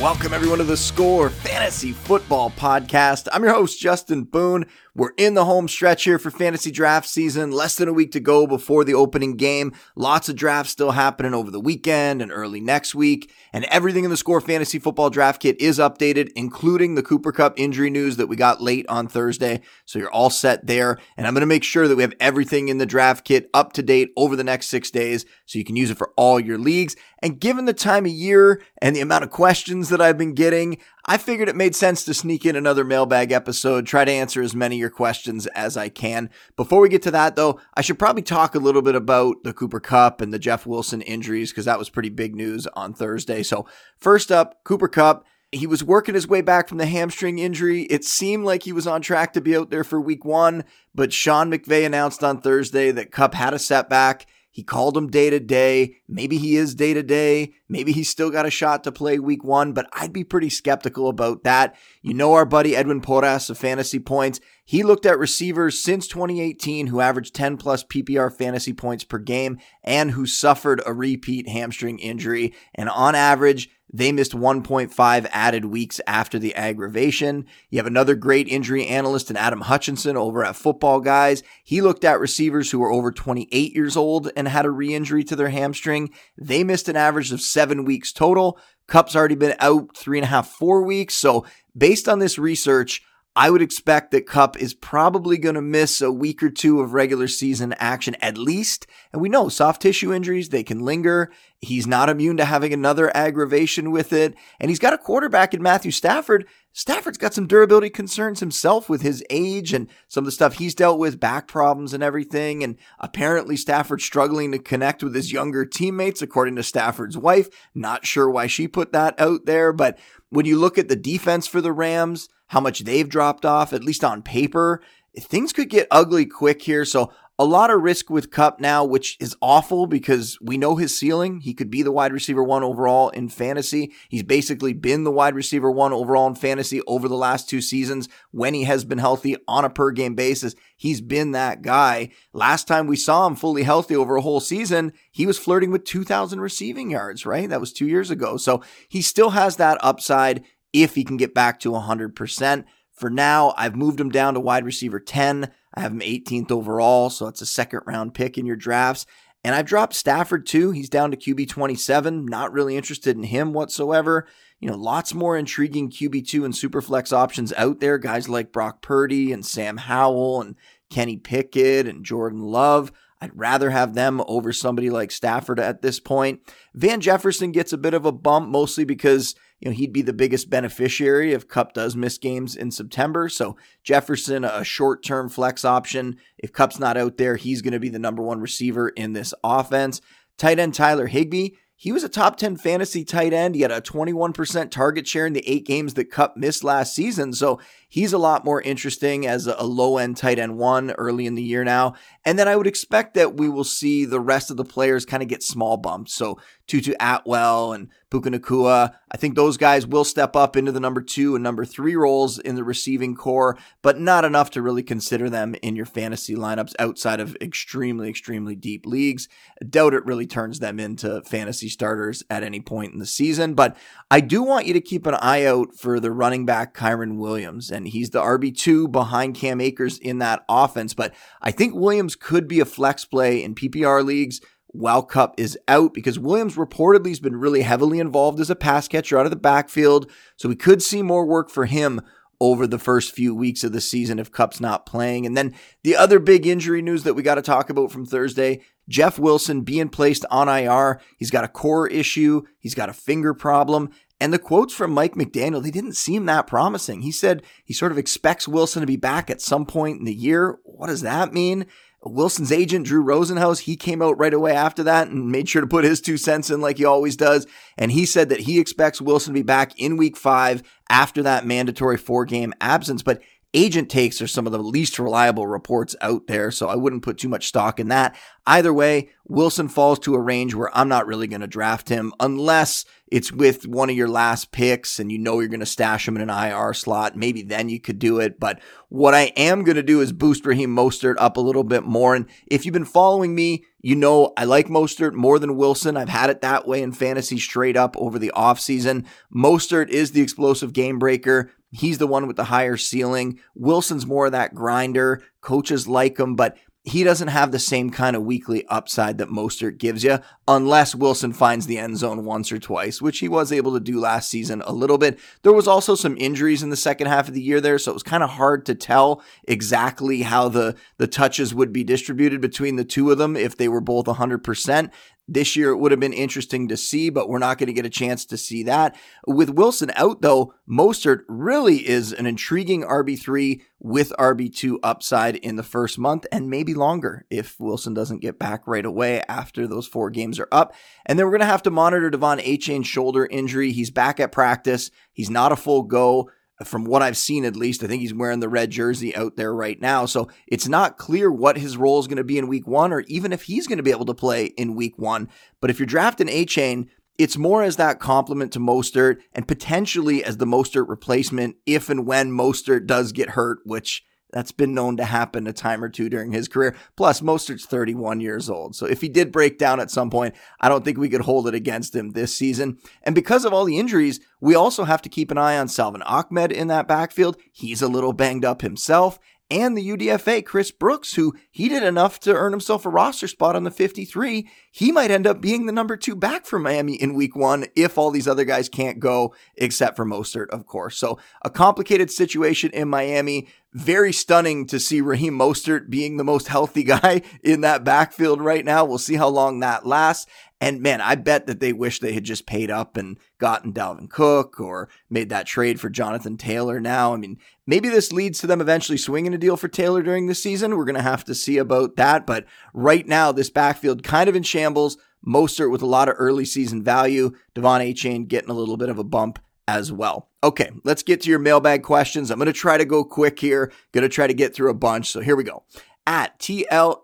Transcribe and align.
Welcome, 0.00 0.32
everyone, 0.32 0.56
to 0.56 0.64
the 0.64 0.78
Score 0.78 1.28
Fantasy 1.28 1.92
Football 1.92 2.52
Podcast. 2.52 3.28
I'm 3.34 3.44
your 3.44 3.52
host, 3.52 3.78
Justin 3.78 4.22
Boone. 4.22 4.64
We're 4.94 5.12
in 5.16 5.34
the 5.34 5.44
home 5.44 5.68
stretch 5.68 6.04
here 6.04 6.18
for 6.18 6.30
fantasy 6.30 6.70
draft 6.70 7.08
season. 7.08 7.52
Less 7.52 7.76
than 7.76 7.88
a 7.88 7.92
week 7.92 8.10
to 8.12 8.20
go 8.20 8.46
before 8.46 8.84
the 8.84 8.94
opening 8.94 9.36
game. 9.36 9.72
Lots 9.94 10.28
of 10.28 10.36
drafts 10.36 10.72
still 10.72 10.90
happening 10.90 11.32
over 11.32 11.50
the 11.50 11.60
weekend 11.60 12.20
and 12.20 12.32
early 12.32 12.60
next 12.60 12.94
week. 12.94 13.32
And 13.52 13.64
everything 13.66 14.04
in 14.04 14.10
the 14.10 14.16
Score 14.16 14.40
Fantasy 14.40 14.78
Football 14.78 15.10
Draft 15.10 15.42
Kit 15.42 15.60
is 15.60 15.78
updated, 15.78 16.30
including 16.34 16.94
the 16.94 17.02
Cooper 17.02 17.30
Kupp 17.30 17.58
injury 17.58 17.90
news 17.90 18.16
that 18.16 18.26
we 18.26 18.36
got 18.36 18.60
late 18.60 18.86
on 18.88 19.06
Thursday. 19.06 19.60
So 19.84 19.98
you're 19.98 20.10
all 20.10 20.30
set 20.30 20.66
there. 20.66 20.98
And 21.16 21.26
I'm 21.26 21.34
going 21.34 21.42
to 21.42 21.46
make 21.46 21.64
sure 21.64 21.86
that 21.86 21.96
we 21.96 22.02
have 22.02 22.14
everything 22.18 22.68
in 22.68 22.78
the 22.78 22.86
draft 22.86 23.24
kit 23.24 23.48
up 23.54 23.72
to 23.74 23.82
date 23.82 24.10
over 24.16 24.34
the 24.34 24.44
next 24.44 24.66
six 24.66 24.90
days 24.90 25.24
so 25.46 25.58
you 25.58 25.64
can 25.64 25.76
use 25.76 25.90
it 25.90 25.98
for 25.98 26.12
all 26.16 26.40
your 26.40 26.58
leagues. 26.58 26.96
And 27.22 27.38
given 27.38 27.66
the 27.66 27.74
time 27.74 28.06
of 28.06 28.12
year 28.12 28.62
and 28.80 28.96
the 28.96 29.00
amount 29.00 29.24
of 29.24 29.30
questions 29.30 29.88
that 29.90 30.00
I've 30.00 30.18
been 30.18 30.34
getting, 30.34 30.78
I 31.10 31.18
figured 31.18 31.48
it 31.48 31.56
made 31.56 31.74
sense 31.74 32.04
to 32.04 32.14
sneak 32.14 32.46
in 32.46 32.54
another 32.54 32.84
mailbag 32.84 33.32
episode, 33.32 33.84
try 33.84 34.04
to 34.04 34.12
answer 34.12 34.42
as 34.42 34.54
many 34.54 34.76
of 34.76 34.78
your 34.78 34.90
questions 34.90 35.48
as 35.48 35.76
I 35.76 35.88
can. 35.88 36.30
Before 36.54 36.80
we 36.80 36.88
get 36.88 37.02
to 37.02 37.10
that, 37.10 37.34
though, 37.34 37.58
I 37.74 37.80
should 37.80 37.98
probably 37.98 38.22
talk 38.22 38.54
a 38.54 38.60
little 38.60 38.80
bit 38.80 38.94
about 38.94 39.42
the 39.42 39.52
Cooper 39.52 39.80
Kupp 39.80 40.20
and 40.20 40.32
the 40.32 40.38
Jeff 40.38 40.66
Wilson 40.66 41.02
injuries 41.02 41.50
because 41.50 41.64
that 41.64 41.80
was 41.80 41.90
pretty 41.90 42.10
big 42.10 42.36
news 42.36 42.68
on 42.74 42.94
Thursday. 42.94 43.42
So, 43.42 43.66
first 43.98 44.30
up, 44.30 44.62
Cooper 44.62 44.86
Kupp. 44.86 45.26
He 45.50 45.66
was 45.66 45.82
working 45.82 46.14
his 46.14 46.28
way 46.28 46.42
back 46.42 46.68
from 46.68 46.78
the 46.78 46.86
hamstring 46.86 47.40
injury. 47.40 47.82
It 47.82 48.04
seemed 48.04 48.44
like 48.44 48.62
he 48.62 48.72
was 48.72 48.86
on 48.86 49.02
track 49.02 49.32
to 49.32 49.40
be 49.40 49.56
out 49.56 49.68
there 49.68 49.82
for 49.82 50.00
week 50.00 50.24
one, 50.24 50.62
but 50.94 51.12
Sean 51.12 51.50
McVay 51.50 51.84
announced 51.84 52.22
on 52.22 52.40
Thursday 52.40 52.92
that 52.92 53.10
Kupp 53.10 53.34
had 53.34 53.52
a 53.52 53.58
setback 53.58 54.26
he 54.50 54.64
called 54.64 54.96
him 54.96 55.08
day 55.08 55.30
to 55.30 55.38
day. 55.38 55.96
Maybe 56.08 56.36
he 56.36 56.56
is 56.56 56.74
day 56.74 56.92
to 56.92 57.02
day. 57.02 57.52
Maybe 57.68 57.92
he's 57.92 58.08
still 58.08 58.30
got 58.30 58.46
a 58.46 58.50
shot 58.50 58.82
to 58.84 58.92
play 58.92 59.18
week 59.18 59.44
one, 59.44 59.72
but 59.72 59.86
I'd 59.92 60.12
be 60.12 60.24
pretty 60.24 60.50
skeptical 60.50 61.08
about 61.08 61.44
that. 61.44 61.76
You 62.02 62.14
know, 62.14 62.34
our 62.34 62.44
buddy 62.44 62.74
Edwin 62.74 63.00
Porras 63.00 63.48
of 63.48 63.58
Fantasy 63.58 64.00
Points, 64.00 64.40
he 64.64 64.82
looked 64.82 65.06
at 65.06 65.18
receivers 65.18 65.82
since 65.82 66.08
2018 66.08 66.88
who 66.88 67.00
averaged 67.00 67.34
10 67.34 67.58
plus 67.58 67.84
PPR 67.84 68.36
fantasy 68.36 68.72
points 68.72 69.04
per 69.04 69.18
game 69.18 69.58
and 69.84 70.12
who 70.12 70.26
suffered 70.26 70.82
a 70.84 70.92
repeat 70.92 71.48
hamstring 71.48 72.00
injury. 72.00 72.52
And 72.74 72.88
on 72.88 73.14
average, 73.14 73.68
they 73.92 74.12
missed 74.12 74.32
1.5 74.32 75.28
added 75.32 75.64
weeks 75.64 76.00
after 76.06 76.38
the 76.38 76.54
aggravation. 76.54 77.46
You 77.70 77.78
have 77.78 77.86
another 77.86 78.14
great 78.14 78.46
injury 78.48 78.86
analyst 78.86 79.30
in 79.30 79.36
Adam 79.36 79.62
Hutchinson 79.62 80.16
over 80.16 80.44
at 80.44 80.56
Football 80.56 81.00
Guys. 81.00 81.42
He 81.64 81.80
looked 81.80 82.04
at 82.04 82.20
receivers 82.20 82.70
who 82.70 82.78
were 82.78 82.92
over 82.92 83.10
28 83.10 83.74
years 83.74 83.96
old 83.96 84.30
and 84.36 84.46
had 84.46 84.66
a 84.66 84.70
re 84.70 84.94
injury 84.94 85.24
to 85.24 85.36
their 85.36 85.50
hamstring. 85.50 86.10
They 86.38 86.62
missed 86.62 86.88
an 86.88 86.96
average 86.96 87.32
of 87.32 87.40
seven 87.40 87.84
weeks 87.84 88.12
total. 88.12 88.58
Kupp's 88.86 89.16
already 89.16 89.34
been 89.34 89.56
out 89.60 89.96
three 89.96 90.18
and 90.18 90.24
a 90.24 90.28
half, 90.28 90.48
four 90.48 90.82
weeks. 90.82 91.14
So, 91.14 91.44
based 91.76 92.08
on 92.08 92.18
this 92.18 92.38
research, 92.38 93.02
I 93.40 93.48
would 93.48 93.62
expect 93.62 94.10
that 94.10 94.26
Kupp 94.26 94.58
is 94.58 94.74
probably 94.74 95.38
going 95.38 95.54
to 95.54 95.62
miss 95.62 96.02
a 96.02 96.12
week 96.12 96.42
or 96.42 96.50
two 96.50 96.82
of 96.82 96.92
regular 96.92 97.26
season 97.26 97.74
action 97.78 98.14
at 98.16 98.36
least. 98.36 98.86
And 99.14 99.22
we 99.22 99.30
know 99.30 99.48
soft 99.48 99.80
tissue 99.80 100.12
injuries, 100.12 100.50
they 100.50 100.62
can 100.62 100.80
linger. 100.80 101.32
He's 101.58 101.86
not 101.86 102.10
immune 102.10 102.36
to 102.36 102.44
having 102.44 102.74
another 102.74 103.10
aggravation 103.16 103.92
with 103.92 104.12
it. 104.12 104.34
And 104.60 104.70
he's 104.70 104.78
got 104.78 104.92
a 104.92 104.98
quarterback 104.98 105.54
in 105.54 105.62
Matthew 105.62 105.90
Stafford. 105.90 106.46
Stafford's 106.72 107.18
got 107.18 107.34
some 107.34 107.48
durability 107.48 107.90
concerns 107.90 108.40
himself 108.40 108.88
with 108.88 109.02
his 109.02 109.24
age 109.28 109.72
and 109.72 109.88
some 110.06 110.22
of 110.22 110.26
the 110.26 110.32
stuff 110.32 110.54
he's 110.54 110.74
dealt 110.74 110.98
with, 110.98 111.18
back 111.18 111.48
problems 111.48 111.92
and 111.92 112.02
everything. 112.02 112.62
And 112.62 112.76
apparently, 113.00 113.56
Stafford's 113.56 114.04
struggling 114.04 114.52
to 114.52 114.58
connect 114.58 115.02
with 115.02 115.14
his 115.14 115.32
younger 115.32 115.66
teammates, 115.66 116.22
according 116.22 116.56
to 116.56 116.62
Stafford's 116.62 117.18
wife. 117.18 117.48
Not 117.74 118.06
sure 118.06 118.30
why 118.30 118.46
she 118.46 118.68
put 118.68 118.92
that 118.92 119.18
out 119.18 119.46
there. 119.46 119.72
But 119.72 119.98
when 120.28 120.46
you 120.46 120.58
look 120.58 120.78
at 120.78 120.88
the 120.88 120.96
defense 120.96 121.46
for 121.46 121.60
the 121.60 121.72
Rams, 121.72 122.28
how 122.48 122.60
much 122.60 122.80
they've 122.80 123.08
dropped 123.08 123.44
off, 123.44 123.72
at 123.72 123.84
least 123.84 124.02
on 124.02 124.22
paper. 124.22 124.82
Things 125.18 125.52
could 125.52 125.70
get 125.70 125.88
ugly 125.90 126.26
quick 126.26 126.62
here. 126.62 126.84
So 126.84 127.12
a 127.40 127.44
lot 127.46 127.70
of 127.70 127.80
risk 127.80 128.10
with 128.10 128.30
Kupp 128.30 128.60
now, 128.60 128.84
which 128.84 129.16
is 129.18 129.34
awful 129.40 129.86
because 129.86 130.36
we 130.42 130.58
know 130.58 130.76
his 130.76 130.98
ceiling. 130.98 131.40
He 131.40 131.54
could 131.54 131.70
be 131.70 131.82
the 131.82 131.90
wide 131.90 132.12
receiver 132.12 132.44
one 132.44 132.62
overall 132.62 133.08
in 133.08 133.30
fantasy. 133.30 133.94
He's 134.10 134.22
basically 134.22 134.74
been 134.74 135.04
the 135.04 135.10
wide 135.10 135.34
receiver 135.34 135.70
one 135.70 135.94
overall 135.94 136.26
in 136.26 136.34
fantasy 136.34 136.82
over 136.82 137.08
the 137.08 137.16
last 137.16 137.48
two 137.48 137.62
seasons 137.62 138.10
when 138.30 138.52
he 138.52 138.64
has 138.64 138.84
been 138.84 138.98
healthy 138.98 139.38
on 139.48 139.64
a 139.64 139.70
per 139.70 139.90
game 139.90 140.14
basis. 140.14 140.54
He's 140.76 141.00
been 141.00 141.32
that 141.32 141.62
guy. 141.62 142.10
Last 142.34 142.68
time 142.68 142.86
we 142.86 142.96
saw 142.96 143.26
him 143.26 143.36
fully 143.36 143.62
healthy 143.62 143.96
over 143.96 144.16
a 144.16 144.20
whole 144.20 144.40
season, 144.40 144.92
he 145.10 145.24
was 145.24 145.38
flirting 145.38 145.70
with 145.70 145.84
2,000 145.84 146.42
receiving 146.42 146.90
yards, 146.90 147.24
right? 147.24 147.48
That 147.48 147.60
was 147.60 147.72
two 147.72 147.86
years 147.88 148.10
ago. 148.10 148.36
So 148.36 148.62
he 148.86 149.00
still 149.00 149.30
has 149.30 149.56
that 149.56 149.78
upside 149.80 150.44
if 150.74 150.94
he 150.94 151.04
can 151.04 151.16
get 151.16 151.32
back 151.32 151.58
to 151.60 151.70
100%. 151.70 152.64
For 152.92 153.08
now, 153.08 153.54
I've 153.56 153.76
moved 153.76 153.98
him 153.98 154.10
down 154.10 154.34
to 154.34 154.40
wide 154.40 154.66
receiver 154.66 155.00
10. 155.00 155.50
I 155.74 155.80
have 155.80 155.92
him 155.92 156.00
18th 156.00 156.50
overall, 156.50 157.10
so 157.10 157.26
it's 157.26 157.42
a 157.42 157.46
second 157.46 157.80
round 157.86 158.14
pick 158.14 158.36
in 158.36 158.46
your 158.46 158.56
drafts. 158.56 159.06
And 159.42 159.54
I've 159.54 159.66
dropped 159.66 159.94
Stafford 159.94 160.46
too. 160.46 160.70
He's 160.70 160.90
down 160.90 161.10
to 161.10 161.16
QB 161.16 161.48
27. 161.48 162.26
Not 162.26 162.52
really 162.52 162.76
interested 162.76 163.16
in 163.16 163.22
him 163.22 163.52
whatsoever. 163.52 164.26
You 164.58 164.68
know, 164.68 164.76
lots 164.76 165.14
more 165.14 165.38
intriguing 165.38 165.90
QB2 165.90 166.44
and 166.44 166.52
superflex 166.52 167.12
options 167.12 167.52
out 167.54 167.80
there. 167.80 167.96
Guys 167.96 168.28
like 168.28 168.52
Brock 168.52 168.82
Purdy 168.82 169.32
and 169.32 169.44
Sam 169.44 169.78
Howell 169.78 170.42
and 170.42 170.56
Kenny 170.90 171.16
Pickett 171.16 171.86
and 171.86 172.04
Jordan 172.04 172.42
Love. 172.42 172.92
I'd 173.22 173.30
rather 173.34 173.70
have 173.70 173.94
them 173.94 174.22
over 174.26 174.52
somebody 174.52 174.90
like 174.90 175.10
Stafford 175.10 175.60
at 175.60 175.82
this 175.82 176.00
point. 176.00 176.40
Van 176.74 177.00
Jefferson 177.00 177.52
gets 177.52 177.72
a 177.72 177.78
bit 177.78 177.94
of 177.94 178.04
a 178.04 178.12
bump, 178.12 178.48
mostly 178.48 178.84
because 178.84 179.34
you 179.60 179.70
know, 179.70 179.76
he'd 179.76 179.92
be 179.92 180.02
the 180.02 180.12
biggest 180.12 180.48
beneficiary 180.48 181.32
if 181.32 181.46
Kupp 181.46 181.74
does 181.74 181.94
miss 181.94 182.16
games 182.18 182.56
in 182.56 182.70
September. 182.70 183.28
So 183.28 183.56
Jefferson, 183.84 184.44
a 184.44 184.64
short 184.64 185.04
term 185.04 185.28
flex 185.28 185.64
option. 185.64 186.16
If 186.38 186.52
Kupp's 186.52 186.78
not 186.78 186.96
out 186.96 187.18
there, 187.18 187.36
he's 187.36 187.62
going 187.62 187.74
to 187.74 187.80
be 187.80 187.90
the 187.90 187.98
number 187.98 188.22
one 188.22 188.40
receiver 188.40 188.88
in 188.88 189.12
this 189.12 189.34
offense. 189.44 190.00
Tight 190.38 190.58
end 190.58 190.74
Tyler 190.74 191.06
Higbee, 191.06 191.50
he 191.80 191.92
was 191.92 192.04
a 192.04 192.10
top 192.10 192.36
10 192.36 192.58
fantasy 192.58 193.06
tight 193.06 193.32
end. 193.32 193.54
He 193.54 193.62
had 193.62 193.70
a 193.70 193.80
21% 193.80 194.70
target 194.70 195.08
share 195.08 195.24
in 195.24 195.32
the 195.32 195.48
eight 195.48 195.64
games 195.64 195.94
that 195.94 196.10
Kupp 196.10 196.36
missed 196.36 196.62
last 196.62 196.94
season. 196.94 197.32
So 197.32 197.58
he's 197.88 198.12
a 198.12 198.18
lot 198.18 198.44
more 198.44 198.60
interesting 198.60 199.26
as 199.26 199.46
a 199.46 199.64
low 199.64 199.96
end 199.96 200.18
tight 200.18 200.38
end 200.38 200.58
one 200.58 200.90
early 200.90 201.24
in 201.24 201.36
the 201.36 201.42
year 201.42 201.64
now. 201.64 201.94
And 202.26 202.38
then 202.38 202.48
I 202.48 202.56
would 202.56 202.66
expect 202.66 203.14
that 203.14 203.38
we 203.38 203.48
will 203.48 203.64
see 203.64 204.04
the 204.04 204.20
rest 204.20 204.50
of 204.50 204.58
the 204.58 204.64
players 204.64 205.06
kind 205.06 205.22
of 205.22 205.30
get 205.30 205.42
small 205.42 205.78
bumps. 205.78 206.12
So 206.12 206.38
Tutu 206.66 206.92
Atwell 207.00 207.72
and 207.72 207.88
Puka 208.10 208.30
Nacua, 208.30 208.94
I 209.10 209.16
think 209.16 209.34
those 209.34 209.56
guys 209.56 209.86
will 209.86 210.04
step 210.04 210.36
up 210.36 210.56
into 210.56 210.72
the 210.72 210.80
number 210.80 211.00
two 211.00 211.34
and 211.34 211.42
number 211.42 211.64
three 211.64 211.96
roles 211.96 212.38
in 212.38 212.56
the 212.56 212.62
receiving 212.62 213.14
corps, 213.14 213.56
but 213.82 213.98
not 213.98 214.24
enough 214.24 214.50
to 214.50 214.62
really 214.62 214.82
consider 214.82 215.30
them 215.30 215.56
in 215.62 215.76
your 215.76 215.86
fantasy 215.86 216.34
lineups 216.34 216.74
outside 216.78 217.20
of 217.20 217.36
extremely, 217.40 218.08
extremely 218.08 218.54
deep 218.54 218.84
leagues. 218.84 219.28
I 219.60 219.64
doubt 219.64 219.94
it 219.94 220.04
really 220.04 220.26
turns 220.26 220.58
them 220.58 220.78
into 220.78 221.22
fantasy 221.22 221.69
starters 221.70 222.22
at 222.28 222.42
any 222.42 222.60
point 222.60 222.92
in 222.92 222.98
the 222.98 223.06
season. 223.06 223.54
But 223.54 223.76
I 224.10 224.20
do 224.20 224.42
want 224.42 224.66
you 224.66 224.74
to 224.74 224.80
keep 224.80 225.06
an 225.06 225.14
eye 225.14 225.44
out 225.44 225.74
for 225.74 225.98
the 225.98 226.10
running 226.10 226.44
back 226.44 226.74
Kyren 226.74 227.16
Williams, 227.16 227.70
and 227.70 227.88
he's 227.88 228.10
the 228.10 228.20
RB2 228.20 228.92
behind 228.92 229.34
Cam 229.34 229.60
Akers 229.60 229.98
in 229.98 230.18
that 230.18 230.44
offense. 230.48 230.94
But 230.94 231.14
I 231.40 231.50
think 231.50 231.74
Williams 231.74 232.16
could 232.16 232.46
be 232.46 232.60
a 232.60 232.64
flex 232.64 233.04
play 233.04 233.42
in 233.42 233.54
PPR 233.54 234.04
leagues 234.04 234.40
while 234.72 235.02
Kupp 235.02 235.34
is 235.38 235.58
out 235.66 235.92
because 235.94 236.18
Williams 236.18 236.56
reportedly 236.56 237.08
has 237.08 237.20
been 237.20 237.36
really 237.36 237.62
heavily 237.62 237.98
involved 237.98 238.40
as 238.40 238.50
a 238.50 238.56
pass 238.56 238.86
catcher 238.86 239.18
out 239.18 239.26
of 239.26 239.30
the 239.30 239.36
backfield. 239.36 240.10
So 240.36 240.48
we 240.48 240.56
could 240.56 240.82
see 240.82 241.02
more 241.02 241.26
work 241.26 241.50
for 241.50 241.66
him 241.66 242.00
over 242.40 242.66
the 242.66 242.78
first 242.78 243.12
few 243.12 243.34
weeks 243.34 243.62
of 243.64 243.72
the 243.72 243.80
season 243.80 244.18
if 244.18 244.32
Kupp's 244.32 244.60
not 244.60 244.86
playing. 244.86 245.26
And 245.26 245.36
then 245.36 245.54
the 245.82 245.94
other 245.94 246.18
big 246.18 246.46
injury 246.46 246.80
news 246.80 247.02
that 247.02 247.14
we 247.14 247.22
got 247.22 247.34
to 247.34 247.42
talk 247.42 247.68
about 247.68 247.92
from 247.92 248.06
Thursday 248.06 248.62
Jeff 248.90 249.18
Wilson 249.18 249.62
being 249.62 249.88
placed 249.88 250.26
on 250.30 250.48
IR. 250.48 251.00
He's 251.16 251.30
got 251.30 251.44
a 251.44 251.48
core 251.48 251.86
issue, 251.88 252.42
he's 252.58 252.74
got 252.74 252.90
a 252.90 252.92
finger 252.94 253.32
problem. 253.32 253.90
And 254.22 254.34
the 254.34 254.38
quotes 254.38 254.74
from 254.74 254.90
Mike 254.90 255.14
McDaniel, 255.14 255.62
they 255.62 255.70
didn't 255.70 255.94
seem 255.94 256.26
that 256.26 256.46
promising. 256.46 257.00
He 257.00 257.12
said 257.12 257.42
he 257.64 257.72
sort 257.72 257.90
of 257.90 257.96
expects 257.96 258.46
Wilson 258.46 258.82
to 258.82 258.86
be 258.86 258.96
back 258.96 259.30
at 259.30 259.40
some 259.40 259.64
point 259.64 259.98
in 259.98 260.04
the 260.04 260.14
year. 260.14 260.58
What 260.64 260.88
does 260.88 261.00
that 261.00 261.32
mean? 261.32 261.64
Wilson's 262.02 262.52
agent, 262.52 262.86
Drew 262.86 263.04
Rosenhaus, 263.04 263.60
he 263.60 263.76
came 263.76 264.00
out 264.00 264.18
right 264.18 264.32
away 264.32 264.52
after 264.52 264.82
that 264.82 265.08
and 265.08 265.30
made 265.30 265.48
sure 265.48 265.60
to 265.60 265.66
put 265.66 265.84
his 265.84 266.00
two 266.00 266.16
cents 266.16 266.50
in 266.50 266.60
like 266.60 266.78
he 266.78 266.84
always 266.84 267.14
does. 267.16 267.46
And 267.76 267.92
he 267.92 268.06
said 268.06 268.30
that 268.30 268.40
he 268.40 268.58
expects 268.58 269.02
Wilson 269.02 269.34
to 269.34 269.38
be 269.38 269.42
back 269.42 269.78
in 269.78 269.98
week 269.98 270.16
five 270.16 270.62
after 270.88 271.22
that 271.22 271.46
mandatory 271.46 271.98
four 271.98 272.24
game 272.24 272.54
absence. 272.60 273.02
But 273.02 273.20
Agent 273.52 273.90
takes 273.90 274.22
are 274.22 274.28
some 274.28 274.46
of 274.46 274.52
the 274.52 274.62
least 274.62 274.98
reliable 274.98 275.46
reports 275.46 275.96
out 276.00 276.28
there, 276.28 276.52
so 276.52 276.68
I 276.68 276.76
wouldn't 276.76 277.02
put 277.02 277.18
too 277.18 277.28
much 277.28 277.48
stock 277.48 277.80
in 277.80 277.88
that. 277.88 278.16
Either 278.46 278.72
way, 278.72 279.10
Wilson 279.26 279.68
falls 279.68 279.98
to 280.00 280.14
a 280.14 280.20
range 280.20 280.54
where 280.54 280.76
I'm 280.76 280.88
not 280.88 281.06
really 281.06 281.26
going 281.26 281.40
to 281.40 281.48
draft 281.48 281.88
him 281.88 282.12
unless 282.20 282.84
it's 283.10 283.32
with 283.32 283.66
one 283.66 283.90
of 283.90 283.96
your 283.96 284.08
last 284.08 284.52
picks 284.52 285.00
and 285.00 285.10
you 285.10 285.18
know 285.18 285.40
you're 285.40 285.48
going 285.48 285.60
to 285.60 285.66
stash 285.66 286.06
him 286.06 286.16
in 286.16 286.28
an 286.28 286.30
IR 286.30 286.72
slot. 286.74 287.16
Maybe 287.16 287.42
then 287.42 287.68
you 287.68 287.80
could 287.80 287.98
do 287.98 288.20
it. 288.20 288.38
But 288.38 288.60
what 288.88 289.14
I 289.14 289.32
am 289.36 289.64
going 289.64 289.76
to 289.76 289.82
do 289.82 290.00
is 290.00 290.12
boost 290.12 290.46
Raheem 290.46 290.74
Mostert 290.74 291.16
up 291.18 291.36
a 291.36 291.40
little 291.40 291.64
bit 291.64 291.84
more. 291.84 292.14
And 292.14 292.26
if 292.46 292.64
you've 292.64 292.72
been 292.72 292.84
following 292.84 293.34
me, 293.34 293.64
you 293.80 293.96
know 293.96 294.32
I 294.36 294.44
like 294.44 294.68
Mostert 294.68 295.14
more 295.14 295.38
than 295.38 295.56
Wilson. 295.56 295.96
I've 295.96 296.08
had 296.08 296.30
it 296.30 296.40
that 296.42 296.68
way 296.68 296.82
in 296.82 296.92
fantasy 296.92 297.38
straight 297.38 297.76
up 297.76 297.96
over 297.96 298.18
the 298.18 298.32
offseason. 298.36 299.06
Mostert 299.34 299.88
is 299.88 300.12
the 300.12 300.22
explosive 300.22 300.72
game 300.72 300.98
breaker. 300.98 301.50
He's 301.70 301.98
the 301.98 302.06
one 302.06 302.26
with 302.26 302.36
the 302.36 302.44
higher 302.44 302.76
ceiling. 302.76 303.38
Wilson's 303.54 304.06
more 304.06 304.26
of 304.26 304.32
that 304.32 304.54
grinder. 304.54 305.22
Coaches 305.40 305.86
like 305.86 306.18
him, 306.18 306.34
but 306.34 306.56
he 306.82 307.04
doesn't 307.04 307.28
have 307.28 307.52
the 307.52 307.58
same 307.58 307.90
kind 307.90 308.16
of 308.16 308.22
weekly 308.22 308.66
upside 308.68 309.18
that 309.18 309.28
Mostert 309.28 309.76
gives 309.76 310.02
you, 310.02 310.18
unless 310.48 310.94
Wilson 310.94 311.32
finds 311.32 311.66
the 311.66 311.76
end 311.76 311.98
zone 311.98 312.24
once 312.24 312.50
or 312.50 312.58
twice, 312.58 313.02
which 313.02 313.18
he 313.18 313.28
was 313.28 313.52
able 313.52 313.74
to 313.74 313.80
do 313.80 314.00
last 314.00 314.30
season 314.30 314.62
a 314.64 314.72
little 314.72 314.96
bit. 314.96 315.18
There 315.42 315.52
was 315.52 315.68
also 315.68 315.94
some 315.94 316.16
injuries 316.16 316.62
in 316.62 316.70
the 316.70 316.76
second 316.76 317.08
half 317.08 317.28
of 317.28 317.34
the 317.34 317.42
year 317.42 317.60
there, 317.60 317.78
so 317.78 317.90
it 317.90 317.94
was 317.94 318.02
kind 318.02 318.22
of 318.22 318.30
hard 318.30 318.64
to 318.66 318.74
tell 318.74 319.22
exactly 319.46 320.22
how 320.22 320.48
the, 320.48 320.74
the 320.96 321.06
touches 321.06 321.54
would 321.54 321.70
be 321.70 321.84
distributed 321.84 322.40
between 322.40 322.76
the 322.76 322.84
two 322.84 323.10
of 323.10 323.18
them 323.18 323.36
if 323.36 323.56
they 323.56 323.68
were 323.68 323.82
both 323.82 324.06
100%. 324.06 324.90
This 325.32 325.54
year, 325.54 325.70
it 325.70 325.76
would 325.76 325.92
have 325.92 326.00
been 326.00 326.12
interesting 326.12 326.66
to 326.66 326.76
see, 326.76 327.08
but 327.08 327.28
we're 327.28 327.38
not 327.38 327.56
going 327.56 327.68
to 327.68 327.72
get 327.72 327.86
a 327.86 327.90
chance 327.90 328.24
to 328.26 328.36
see 328.36 328.64
that. 328.64 328.96
With 329.28 329.50
Wilson 329.50 329.92
out, 329.94 330.22
though, 330.22 330.54
Mostert 330.68 331.20
really 331.28 331.88
is 331.88 332.12
an 332.12 332.26
intriguing 332.26 332.82
RB3 332.82 333.62
with 333.78 334.12
RB2 334.18 334.78
upside 334.82 335.36
in 335.36 335.54
the 335.54 335.62
first 335.62 336.00
month 336.00 336.26
and 336.32 336.50
maybe 336.50 336.74
longer 336.74 337.26
if 337.30 337.60
Wilson 337.60 337.94
doesn't 337.94 338.22
get 338.22 338.40
back 338.40 338.66
right 338.66 338.84
away 338.84 339.22
after 339.28 339.68
those 339.68 339.86
four 339.86 340.10
games 340.10 340.40
are 340.40 340.48
up. 340.50 340.74
And 341.06 341.16
then 341.16 341.26
we're 341.26 341.32
going 341.32 341.40
to 341.40 341.46
have 341.46 341.62
to 341.62 341.70
monitor 341.70 342.10
De'Von 342.10 342.44
Achane's 342.44 342.88
shoulder 342.88 343.24
injury. 343.24 343.70
He's 343.70 343.92
back 343.92 344.18
at 344.18 344.32
practice. 344.32 344.90
He's 345.12 345.30
not 345.30 345.52
a 345.52 345.56
full 345.56 345.84
go 345.84 346.28
from 346.64 346.84
what 346.84 347.02
I've 347.02 347.16
seen 347.16 347.44
at 347.44 347.56
least, 347.56 347.82
I 347.82 347.86
think 347.86 348.02
he's 348.02 348.14
wearing 348.14 348.40
the 348.40 348.48
red 348.48 348.70
jersey 348.70 349.14
out 349.16 349.36
there 349.36 349.54
right 349.54 349.80
now. 349.80 350.06
So 350.06 350.28
it's 350.46 350.68
not 350.68 350.98
clear 350.98 351.30
what 351.30 351.56
his 351.56 351.76
role 351.76 351.98
is 351.98 352.06
going 352.06 352.18
to 352.18 352.24
be 352.24 352.38
in 352.38 352.48
week 352.48 352.66
one 352.66 352.92
or 352.92 353.00
even 353.08 353.32
if 353.32 353.42
he's 353.42 353.66
going 353.66 353.78
to 353.78 353.82
be 353.82 353.90
able 353.90 354.06
to 354.06 354.14
play 354.14 354.46
in 354.46 354.74
week 354.74 354.98
one. 354.98 355.28
But 355.60 355.70
if 355.70 355.78
you're 355.78 355.86
drafting 355.86 356.28
Achane, 356.28 356.88
it's 357.18 357.36
more 357.36 357.62
as 357.62 357.76
that 357.76 358.00
complement 358.00 358.52
to 358.52 358.58
Mostert 358.58 359.18
and 359.34 359.46
potentially 359.46 360.24
as 360.24 360.38
the 360.38 360.46
Mostert 360.46 360.88
replacement 360.88 361.56
if 361.66 361.90
and 361.90 362.06
when 362.06 362.30
Mostert 362.30 362.86
does 362.86 363.12
get 363.12 363.30
hurt, 363.30 363.58
which 363.64 364.04
that's 364.32 364.52
been 364.52 364.74
known 364.74 364.96
to 364.96 365.04
happen 365.04 365.46
a 365.46 365.52
time 365.52 365.82
or 365.82 365.88
two 365.88 366.08
during 366.08 366.32
his 366.32 366.48
career. 366.48 366.76
Plus, 366.96 367.20
Mostert's 367.20 367.66
31 367.66 368.20
years 368.20 368.48
old. 368.48 368.74
So 368.74 368.86
if 368.86 369.00
he 369.00 369.08
did 369.08 369.32
break 369.32 369.58
down 369.58 369.80
at 369.80 369.90
some 369.90 370.10
point, 370.10 370.34
I 370.60 370.68
don't 370.68 370.84
think 370.84 370.98
we 370.98 371.08
could 371.08 371.22
hold 371.22 371.48
it 371.48 371.54
against 371.54 371.94
him 371.94 372.10
this 372.10 372.34
season. 372.34 372.78
And 373.02 373.14
because 373.14 373.44
of 373.44 373.52
all 373.52 373.64
the 373.64 373.78
injuries, 373.78 374.20
we 374.40 374.54
also 374.54 374.84
have 374.84 375.02
to 375.02 375.08
keep 375.08 375.30
an 375.30 375.38
eye 375.38 375.58
on 375.58 375.68
Salvon 375.68 376.02
Ahmed 376.02 376.52
in 376.52 376.68
that 376.68 376.88
backfield. 376.88 377.36
He's 377.52 377.82
a 377.82 377.88
little 377.88 378.12
banged 378.12 378.44
up 378.44 378.62
himself 378.62 379.18
and 379.50 379.76
the 379.76 379.88
UDFA, 379.88 380.44
Chris 380.44 380.70
Brooks, 380.70 381.14
who 381.14 381.34
he 381.50 381.68
did 381.68 381.82
enough 381.82 382.20
to 382.20 382.32
earn 382.32 382.52
himself 382.52 382.86
a 382.86 382.88
roster 382.88 383.26
spot 383.26 383.56
on 383.56 383.64
the 383.64 383.70
53. 383.70 384.48
He 384.70 384.92
might 384.92 385.10
end 385.10 385.26
up 385.26 385.40
being 385.40 385.66
the 385.66 385.72
number 385.72 385.96
two 385.96 386.14
back 386.14 386.46
for 386.46 386.58
Miami 386.58 386.94
in 386.94 387.14
week 387.14 387.34
one 387.34 387.66
if 387.74 387.98
all 387.98 388.10
these 388.10 388.28
other 388.28 388.44
guys 388.44 388.68
can't 388.68 389.00
go, 389.00 389.34
except 389.56 389.96
for 389.96 390.06
Mostert, 390.06 390.48
of 390.50 390.66
course. 390.66 390.96
So 390.96 391.18
a 391.42 391.50
complicated 391.50 392.10
situation 392.10 392.70
in 392.72 392.88
Miami. 392.88 393.48
Very 393.72 394.12
stunning 394.12 394.66
to 394.66 394.80
see 394.80 395.00
Raheem 395.00 395.38
Mostert 395.38 395.88
being 395.88 396.16
the 396.16 396.24
most 396.24 396.48
healthy 396.48 396.82
guy 396.84 397.22
in 397.42 397.60
that 397.60 397.84
backfield 397.84 398.40
right 398.40 398.64
now. 398.64 398.84
We'll 398.84 398.98
see 398.98 399.14
how 399.14 399.28
long 399.28 399.60
that 399.60 399.86
lasts. 399.86 400.26
And 400.60 400.82
man, 400.82 401.00
I 401.00 401.14
bet 401.14 401.46
that 401.46 401.60
they 401.60 401.72
wish 401.72 402.00
they 402.00 402.12
had 402.12 402.24
just 402.24 402.46
paid 402.46 402.70
up 402.70 402.96
and 402.96 403.16
gotten 403.38 403.72
Dalvin 403.72 404.10
Cook 404.10 404.60
or 404.60 404.90
made 405.08 405.30
that 405.30 405.46
trade 405.46 405.80
for 405.80 405.88
Jonathan 405.88 406.36
Taylor 406.36 406.80
now. 406.80 407.14
I 407.14 407.16
mean, 407.16 407.38
maybe 407.66 407.88
this 407.88 408.12
leads 408.12 408.40
to 408.40 408.46
them 408.46 408.60
eventually 408.60 408.98
swinging 408.98 409.32
a 409.32 409.38
deal 409.38 409.56
for 409.56 409.68
Taylor 409.68 410.02
during 410.02 410.26
the 410.26 410.34
season. 410.34 410.76
We're 410.76 410.84
going 410.84 410.96
to 410.96 411.02
have 411.02 411.24
to 411.24 411.34
see 411.34 411.56
about 411.56 411.96
that. 411.96 412.26
But 412.26 412.44
right 412.74 413.06
now, 413.06 413.32
this 413.32 413.48
backfield 413.48 414.02
kind 414.02 414.28
of 414.28 414.36
in 414.36 414.42
shambles. 414.42 414.98
Mostert 415.26 415.70
with 415.70 415.82
a 415.82 415.86
lot 415.86 416.08
of 416.08 416.16
early 416.18 416.44
season 416.44 416.82
value. 416.82 417.30
De'Von 417.54 417.80
Achane 417.80 418.28
getting 418.28 418.50
a 418.50 418.54
little 418.54 418.76
bit 418.76 418.88
of 418.88 418.98
a 418.98 419.04
bump 419.04 419.38
as 419.70 419.92
well. 419.92 420.28
Okay, 420.42 420.70
let's 420.84 421.04
get 421.04 421.20
to 421.22 421.30
your 421.30 421.38
mailbag 421.38 421.82
questions. 421.84 422.30
I'm 422.30 422.38
going 422.38 422.46
to 422.46 422.52
try 422.52 422.76
to 422.76 422.84
go 422.84 423.04
quick 423.04 423.38
here. 423.38 423.72
Going 423.92 424.02
to 424.02 424.08
try 424.08 424.26
to 424.26 424.34
get 424.34 424.52
through 424.54 424.70
a 424.70 424.74
bunch. 424.74 425.10
So 425.10 425.20
here 425.20 425.36
we 425.36 425.44
go. 425.44 425.62
At 426.06 426.38
TLNAFED. 426.40 427.02